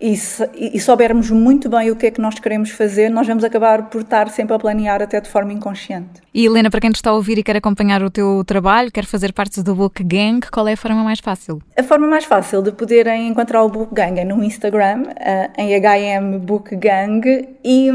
e, 0.00 0.16
se, 0.16 0.48
e, 0.54 0.80
soubermos 0.80 1.30
muito 1.30 1.68
bem 1.68 1.90
o 1.90 1.96
que 1.96 2.06
é 2.06 2.10
que 2.10 2.20
nós 2.20 2.38
queremos 2.38 2.70
fazer, 2.70 3.10
nós 3.10 3.26
vamos 3.26 3.44
acabar 3.44 3.90
por 3.90 4.00
estar 4.00 4.30
sempre 4.30 4.54
a 4.54 4.58
planear 4.58 5.02
até 5.02 5.20
de 5.20 5.28
forma 5.28 5.52
inconsciente. 5.52 6.22
E 6.32 6.46
Helena, 6.46 6.70
para 6.70 6.80
quem 6.80 6.90
te 6.90 6.96
está 6.96 7.10
a 7.10 7.12
ouvir 7.12 7.36
e 7.38 7.42
quer 7.42 7.56
acompanhar 7.56 8.02
o 8.02 8.08
teu 8.08 8.42
trabalho, 8.46 8.90
quer 8.90 9.04
fazer 9.04 9.32
parte 9.32 9.62
do 9.62 9.74
Book 9.74 10.02
Gang, 10.02 10.40
qual 10.50 10.66
é 10.68 10.72
a 10.72 10.76
forma 10.76 11.04
mais 11.04 11.20
fácil? 11.20 11.60
A 11.76 11.82
forma 11.82 12.06
mais 12.06 12.24
fácil 12.24 12.62
de 12.62 12.72
poderem 12.72 13.28
encontrar 13.28 13.62
o 13.62 13.68
Book 13.68 13.94
Gang 13.94 14.18
é 14.18 14.24
no 14.24 14.42
Instagram, 14.42 15.02
uh, 15.02 15.60
em 15.60 15.74
HM 15.78 16.38
Book 16.38 16.74
Gang, 16.76 17.20
e, 17.62 17.90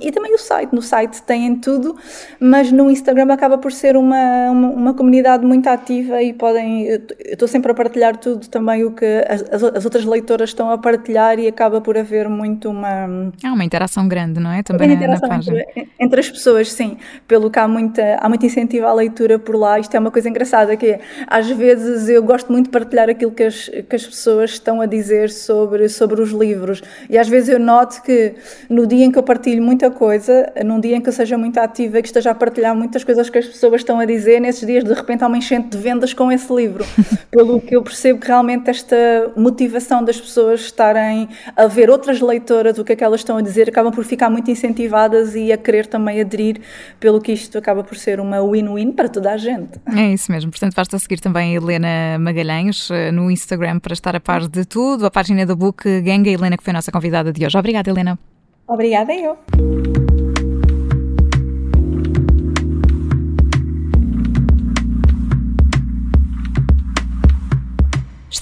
e 0.00 0.12
também 0.12 0.34
o 0.34 0.38
site. 0.38 0.72
No 0.72 0.82
site 0.82 1.22
têm 1.22 1.56
tudo, 1.56 1.96
mas 2.38 2.70
no 2.70 2.90
Instagram 2.90 3.32
acaba 3.32 3.58
por 3.58 3.72
ser 3.72 3.96
uma, 3.96 4.50
uma, 4.50 4.68
uma 4.68 4.94
comunidade 4.94 5.44
muito 5.44 5.66
ativa 5.68 6.22
e 6.22 6.32
podem. 6.32 6.84
Eu 6.86 7.02
estou 7.20 7.48
sempre 7.48 7.72
a 7.72 7.74
partilhar 7.74 8.16
tudo 8.16 8.48
também 8.48 8.84
o 8.84 8.92
que 8.92 9.24
as, 9.28 9.42
as 9.50 9.84
outras 9.84 10.04
leitoras 10.04 10.50
estão 10.50 10.70
a 10.70 10.78
partilhar 10.78 11.31
e 11.38 11.46
acaba 11.46 11.80
por 11.80 11.96
haver 11.96 12.28
muito 12.28 12.70
uma. 12.70 13.32
Há 13.42 13.52
uma 13.52 13.64
interação 13.64 14.08
grande, 14.08 14.40
não 14.40 14.50
é? 14.50 14.62
Também 14.62 14.96
na, 14.96 15.08
na 15.08 15.20
página. 15.20 15.60
Entre, 15.60 15.88
entre, 15.98 16.20
as 16.20 16.30
pessoas, 16.30 16.72
sim. 16.72 16.96
Pelo 17.26 17.50
que 17.50 17.58
há, 17.58 17.68
muita, 17.68 18.16
há 18.20 18.28
muito 18.28 18.44
incentivo 18.44 18.86
à 18.86 18.92
leitura 18.92 19.38
por 19.38 19.56
lá. 19.56 19.78
Isto 19.78 19.96
é 19.96 20.00
uma 20.00 20.10
coisa 20.10 20.28
engraçada, 20.28 20.76
que 20.76 20.86
é, 20.86 21.00
às 21.26 21.48
vezes 21.50 22.08
eu 22.08 22.22
gosto 22.22 22.50
muito 22.50 22.66
de 22.66 22.70
partilhar 22.70 23.08
aquilo 23.08 23.32
que 23.32 23.42
as, 23.42 23.68
que 23.68 23.96
as 23.96 24.06
pessoas 24.06 24.50
estão 24.50 24.80
a 24.80 24.86
dizer 24.86 25.30
sobre, 25.30 25.88
sobre 25.88 26.20
os 26.20 26.30
livros. 26.30 26.82
E 27.08 27.18
às 27.18 27.28
vezes 27.28 27.48
eu 27.48 27.58
noto 27.58 28.02
que 28.02 28.34
no 28.68 28.86
dia 28.86 29.04
em 29.04 29.10
que 29.10 29.18
eu 29.18 29.22
partilho 29.22 29.62
muita 29.62 29.90
coisa, 29.90 30.52
num 30.64 30.80
dia 30.80 30.96
em 30.96 31.00
que 31.00 31.08
eu 31.08 31.12
seja 31.12 31.36
muito 31.36 31.58
ativa 31.58 31.98
e 31.98 32.02
que 32.02 32.08
esteja 32.08 32.30
a 32.30 32.34
partilhar 32.34 32.74
muitas 32.74 33.04
coisas 33.04 33.28
que 33.28 33.38
as 33.38 33.46
pessoas 33.46 33.80
estão 33.80 33.98
a 33.98 34.04
dizer, 34.04 34.40
nesses 34.40 34.66
dias 34.66 34.84
de 34.84 34.92
repente 34.92 35.24
há 35.24 35.26
uma 35.26 35.38
enchente 35.38 35.68
de 35.68 35.78
vendas 35.78 36.12
com 36.12 36.30
esse 36.30 36.52
livro. 36.52 36.84
Pelo 37.30 37.60
que 37.60 37.76
eu 37.76 37.82
percebo 37.82 38.20
que 38.20 38.26
realmente 38.26 38.70
esta 38.70 39.32
motivação 39.36 40.04
das 40.04 40.20
pessoas 40.20 40.60
estarem 40.60 41.21
a 41.56 41.66
ver 41.66 41.90
outras 41.90 42.20
leitoras, 42.20 42.78
o 42.78 42.84
que 42.84 42.92
é 42.92 42.96
que 42.96 43.04
elas 43.04 43.20
estão 43.20 43.36
a 43.36 43.42
dizer, 43.42 43.68
acabam 43.68 43.92
por 43.92 44.04
ficar 44.04 44.30
muito 44.30 44.50
incentivadas 44.50 45.34
e 45.34 45.52
a 45.52 45.56
querer 45.56 45.86
também 45.86 46.20
aderir, 46.20 46.60
pelo 46.98 47.20
que 47.20 47.32
isto 47.32 47.58
acaba 47.58 47.82
por 47.82 47.96
ser 47.96 48.20
uma 48.20 48.40
win-win 48.42 48.92
para 48.92 49.08
toda 49.08 49.32
a 49.32 49.36
gente. 49.36 49.80
É 49.96 50.12
isso 50.12 50.30
mesmo, 50.30 50.50
portanto 50.50 50.74
basta 50.74 50.98
seguir 50.98 51.20
também 51.20 51.52
a 51.52 51.60
Helena 51.60 52.18
Magalhães 52.18 52.90
eh, 52.90 53.10
no 53.12 53.30
Instagram 53.30 53.78
para 53.78 53.92
estar 53.92 54.14
a 54.16 54.20
par 54.20 54.48
de 54.48 54.64
tudo, 54.64 55.06
a 55.06 55.10
página 55.10 55.44
do 55.46 55.56
Book 55.56 55.82
Gang, 56.02 56.28
a 56.28 56.32
Helena 56.32 56.56
que 56.56 56.62
foi 56.62 56.70
a 56.70 56.74
nossa 56.74 56.92
convidada 56.92 57.32
de 57.32 57.44
hoje. 57.44 57.58
Obrigada, 57.58 57.90
Helena. 57.90 58.18
Obrigada 58.66 59.12
eu. 59.14 59.71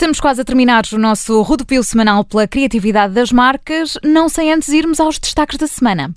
Estamos 0.01 0.19
quase 0.19 0.41
a 0.41 0.45
terminar 0.47 0.85
o 0.95 0.99
nosso 0.99 1.43
rodopio 1.43 1.85
semanal 1.85 2.25
pela 2.25 2.49
criatividade 2.49 3.13
das 3.13 3.31
marcas, 3.31 3.99
não 4.03 4.31
sem 4.31 4.51
antes 4.51 4.71
irmos 4.71 4.99
aos 4.99 5.19
destaques 5.19 5.59
da 5.59 5.67
semana. 5.67 6.11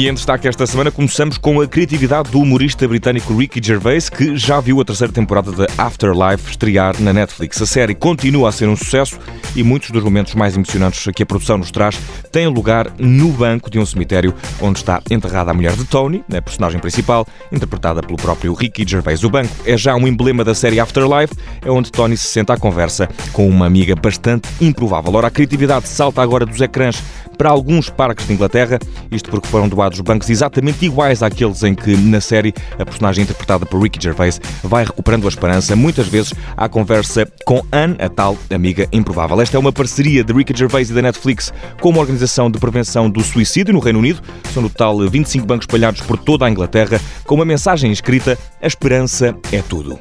E 0.00 0.08
em 0.08 0.14
destaque 0.14 0.48
esta 0.48 0.66
semana 0.66 0.90
começamos 0.90 1.36
com 1.36 1.60
a 1.60 1.68
criatividade 1.68 2.30
do 2.30 2.40
humorista 2.40 2.88
britânico 2.88 3.36
Ricky 3.36 3.60
Gervais, 3.62 4.08
que 4.08 4.34
já 4.34 4.58
viu 4.58 4.80
a 4.80 4.84
terceira 4.84 5.12
temporada 5.12 5.52
de 5.52 5.66
Afterlife 5.76 6.52
estrear 6.52 6.98
na 6.98 7.12
Netflix. 7.12 7.60
A 7.60 7.66
série 7.66 7.94
continua 7.94 8.48
a 8.48 8.52
ser 8.52 8.66
um 8.66 8.74
sucesso 8.74 9.18
e 9.54 9.62
muitos 9.62 9.90
dos 9.90 10.02
momentos 10.02 10.34
mais 10.34 10.56
emocionantes 10.56 11.06
que 11.14 11.22
a 11.22 11.26
produção 11.26 11.58
nos 11.58 11.70
traz 11.70 12.00
têm 12.32 12.46
lugar 12.46 12.90
no 12.98 13.28
banco 13.28 13.68
de 13.68 13.78
um 13.78 13.84
cemitério 13.84 14.34
onde 14.58 14.78
está 14.78 15.02
enterrada 15.10 15.50
a 15.50 15.54
mulher 15.54 15.74
de 15.74 15.84
Tony, 15.84 16.24
a 16.34 16.40
personagem 16.40 16.80
principal, 16.80 17.26
interpretada 17.52 18.00
pelo 18.00 18.16
próprio 18.16 18.54
Ricky 18.54 18.88
Gervais. 18.88 19.22
O 19.22 19.28
banco 19.28 19.52
é 19.66 19.76
já 19.76 19.94
um 19.94 20.08
emblema 20.08 20.42
da 20.42 20.54
série 20.54 20.80
Afterlife, 20.80 21.34
é 21.62 21.70
onde 21.70 21.92
Tony 21.92 22.16
se 22.16 22.24
senta 22.24 22.54
à 22.54 22.56
conversa 22.56 23.06
com 23.34 23.46
uma 23.46 23.66
amiga 23.66 23.94
bastante 23.94 24.48
improvável. 24.62 25.12
Ora, 25.12 25.26
a 25.26 25.30
criatividade 25.30 25.86
salta 25.88 26.22
agora 26.22 26.46
dos 26.46 26.58
ecrãs 26.58 27.02
para 27.36 27.48
alguns 27.48 27.88
parques 27.88 28.26
de 28.26 28.34
Inglaterra, 28.34 28.78
isto 29.10 29.30
porque 29.30 29.48
foram 29.48 29.66
doados 29.66 29.89
bancos 29.98 30.30
exatamente 30.30 30.84
iguais 30.84 31.22
àqueles 31.22 31.64
em 31.64 31.74
que, 31.74 31.96
na 31.96 32.20
série, 32.20 32.54
a 32.78 32.84
personagem 32.84 33.24
interpretada 33.24 33.66
por 33.66 33.82
Ricky 33.82 34.00
Gervais 34.00 34.40
vai 34.62 34.84
recuperando 34.84 35.24
a 35.24 35.28
esperança, 35.28 35.74
muitas 35.74 36.06
vezes 36.06 36.32
à 36.56 36.68
conversa 36.68 37.26
com 37.44 37.64
Anne, 37.72 37.96
a 37.98 38.08
tal 38.08 38.38
amiga 38.54 38.86
improvável. 38.92 39.40
Esta 39.40 39.56
é 39.56 39.60
uma 39.60 39.72
parceria 39.72 40.22
de 40.22 40.32
Ricky 40.32 40.56
Gervais 40.56 40.90
e 40.90 40.94
da 40.94 41.02
Netflix 41.02 41.52
com 41.80 41.88
uma 41.88 42.00
organização 42.00 42.48
de 42.48 42.60
prevenção 42.60 43.10
do 43.10 43.22
suicídio 43.24 43.74
no 43.74 43.80
Reino 43.80 43.98
Unido. 43.98 44.22
São 44.52 44.62
no 44.62 44.68
total 44.68 44.98
25 45.00 45.46
bancos 45.46 45.64
espalhados 45.64 46.00
por 46.02 46.18
toda 46.18 46.46
a 46.46 46.50
Inglaterra, 46.50 47.00
com 47.24 47.34
uma 47.34 47.44
mensagem 47.44 47.90
escrita: 47.90 48.38
A 48.62 48.66
esperança 48.66 49.34
é 49.50 49.62
tudo. 49.62 49.98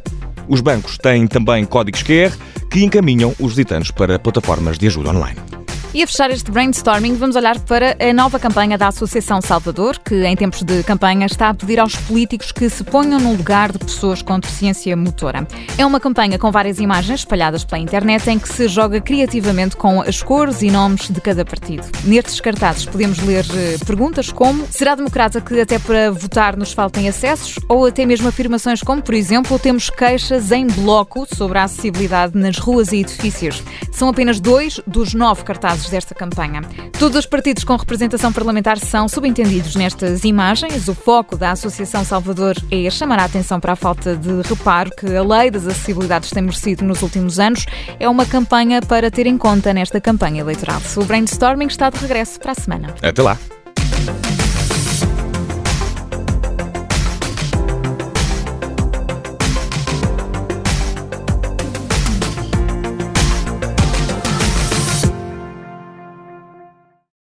Os 0.48 0.62
bancos 0.62 0.98
têm 0.98 1.28
também 1.28 1.64
códigos 1.64 2.04
QR 2.04 2.32
que 2.70 2.84
encaminham 2.84 3.34
os 3.40 3.52
visitantes 3.52 3.92
para 3.92 4.20
plataformas 4.20 4.78
de 4.78 4.88
ajuda 4.88 5.10
online. 5.10 5.49
E 5.92 6.04
a 6.04 6.08
fechar 6.08 6.30
este 6.30 6.52
brainstorming, 6.52 7.16
vamos 7.16 7.36
olhar 7.36 7.58
para 7.62 7.98
a 8.00 8.14
nova 8.14 8.38
campanha 8.38 8.78
da 8.78 8.90
Associação 8.90 9.42
Salvador, 9.42 9.98
que 9.98 10.24
em 10.24 10.36
tempos 10.36 10.62
de 10.62 10.84
campanha 10.84 11.26
está 11.26 11.50
a 11.50 11.54
pedir 11.54 11.80
aos 11.80 11.96
políticos 11.96 12.52
que 12.52 12.70
se 12.70 12.84
ponham 12.84 13.20
no 13.20 13.34
lugar 13.34 13.72
de 13.72 13.80
pessoas 13.80 14.22
com 14.22 14.40
deficiência 14.40 14.96
motora. 14.96 15.48
É 15.80 15.84
uma 15.84 16.00
campanha 16.00 16.38
com 16.38 16.52
várias 16.52 16.78
imagens 16.78 17.22
espalhadas 17.22 17.66
pela 17.66 17.82
internet 17.82 18.30
em 18.30 18.38
que 18.38 18.48
se 18.48 18.68
joga 18.68 19.02
criativamente 19.02 19.76
com 19.76 20.00
as 20.02 20.22
cores 20.22 20.62
e 20.62 20.70
nomes 20.70 21.10
de 21.10 21.20
cada 21.20 21.44
partido. 21.44 21.84
Nestes 22.04 22.40
cartazes 22.40 22.86
podemos 22.86 23.18
ler 23.24 23.46
eh, 23.56 23.84
perguntas 23.84 24.32
como: 24.32 24.68
será 24.70 24.94
democrata 24.94 25.42
que 25.42 25.60
até 25.60 25.80
para 25.80 26.12
votar 26.12 26.56
nos 26.56 26.72
faltem 26.72 27.10
acessos? 27.10 27.56
Ou 27.68 27.88
até 27.88 28.06
mesmo 28.06 28.28
afirmações 28.28 28.84
como, 28.84 29.02
por 29.02 29.16
exemplo, 29.16 29.58
temos 29.58 29.90
queixas 29.90 30.52
em 30.52 30.68
bloco 30.68 31.26
sobre 31.36 31.58
a 31.58 31.64
acessibilidade 31.64 32.38
nas 32.38 32.60
ruas 32.60 32.92
e 32.92 32.98
edifícios. 32.98 33.64
São 33.92 34.08
apenas 34.08 34.40
dois 34.40 34.80
dos 34.86 35.16
nove 35.16 35.44
cartazes 35.80 35.90
desta 35.90 36.14
campanha. 36.14 36.62
Todos 36.98 37.18
os 37.18 37.26
partidos 37.26 37.64
com 37.64 37.76
representação 37.76 38.32
parlamentar 38.32 38.78
são 38.78 39.08
subentendidos 39.08 39.76
nestas 39.76 40.24
imagens. 40.24 40.88
O 40.88 40.94
foco 40.94 41.38
da 41.38 41.52
Associação 41.52 42.04
Salvador 42.04 42.56
é 42.70 42.90
chamar 42.90 43.20
a 43.20 43.26
atenção 43.26 43.60
para 43.60 43.74
a 43.74 43.76
falta 43.76 44.16
de 44.16 44.42
reparo 44.42 44.92
que 44.92 45.16
a 45.16 45.24
lei 45.24 45.50
das 45.50 45.66
acessibilidades 45.66 46.30
tem 46.32 46.44
merecido 46.44 46.84
nos 46.84 47.02
últimos 47.02 47.40
anos. 47.40 47.66
É 48.00 48.10
uma 48.10 48.26
campanha 48.26 48.82
para 48.82 49.10
ter 49.10 49.26
em 49.26 49.38
conta 49.38 49.74
nesta 49.74 50.02
campanha 50.02 50.42
eleitoral. 50.42 50.82
O 50.98 51.06
brainstorming 51.06 51.68
está 51.68 51.90
de 51.90 52.00
regresso 52.00 52.40
para 52.40 52.52
a 52.52 52.56
semana. 52.56 52.96
Até 53.02 53.22
lá! 53.22 53.38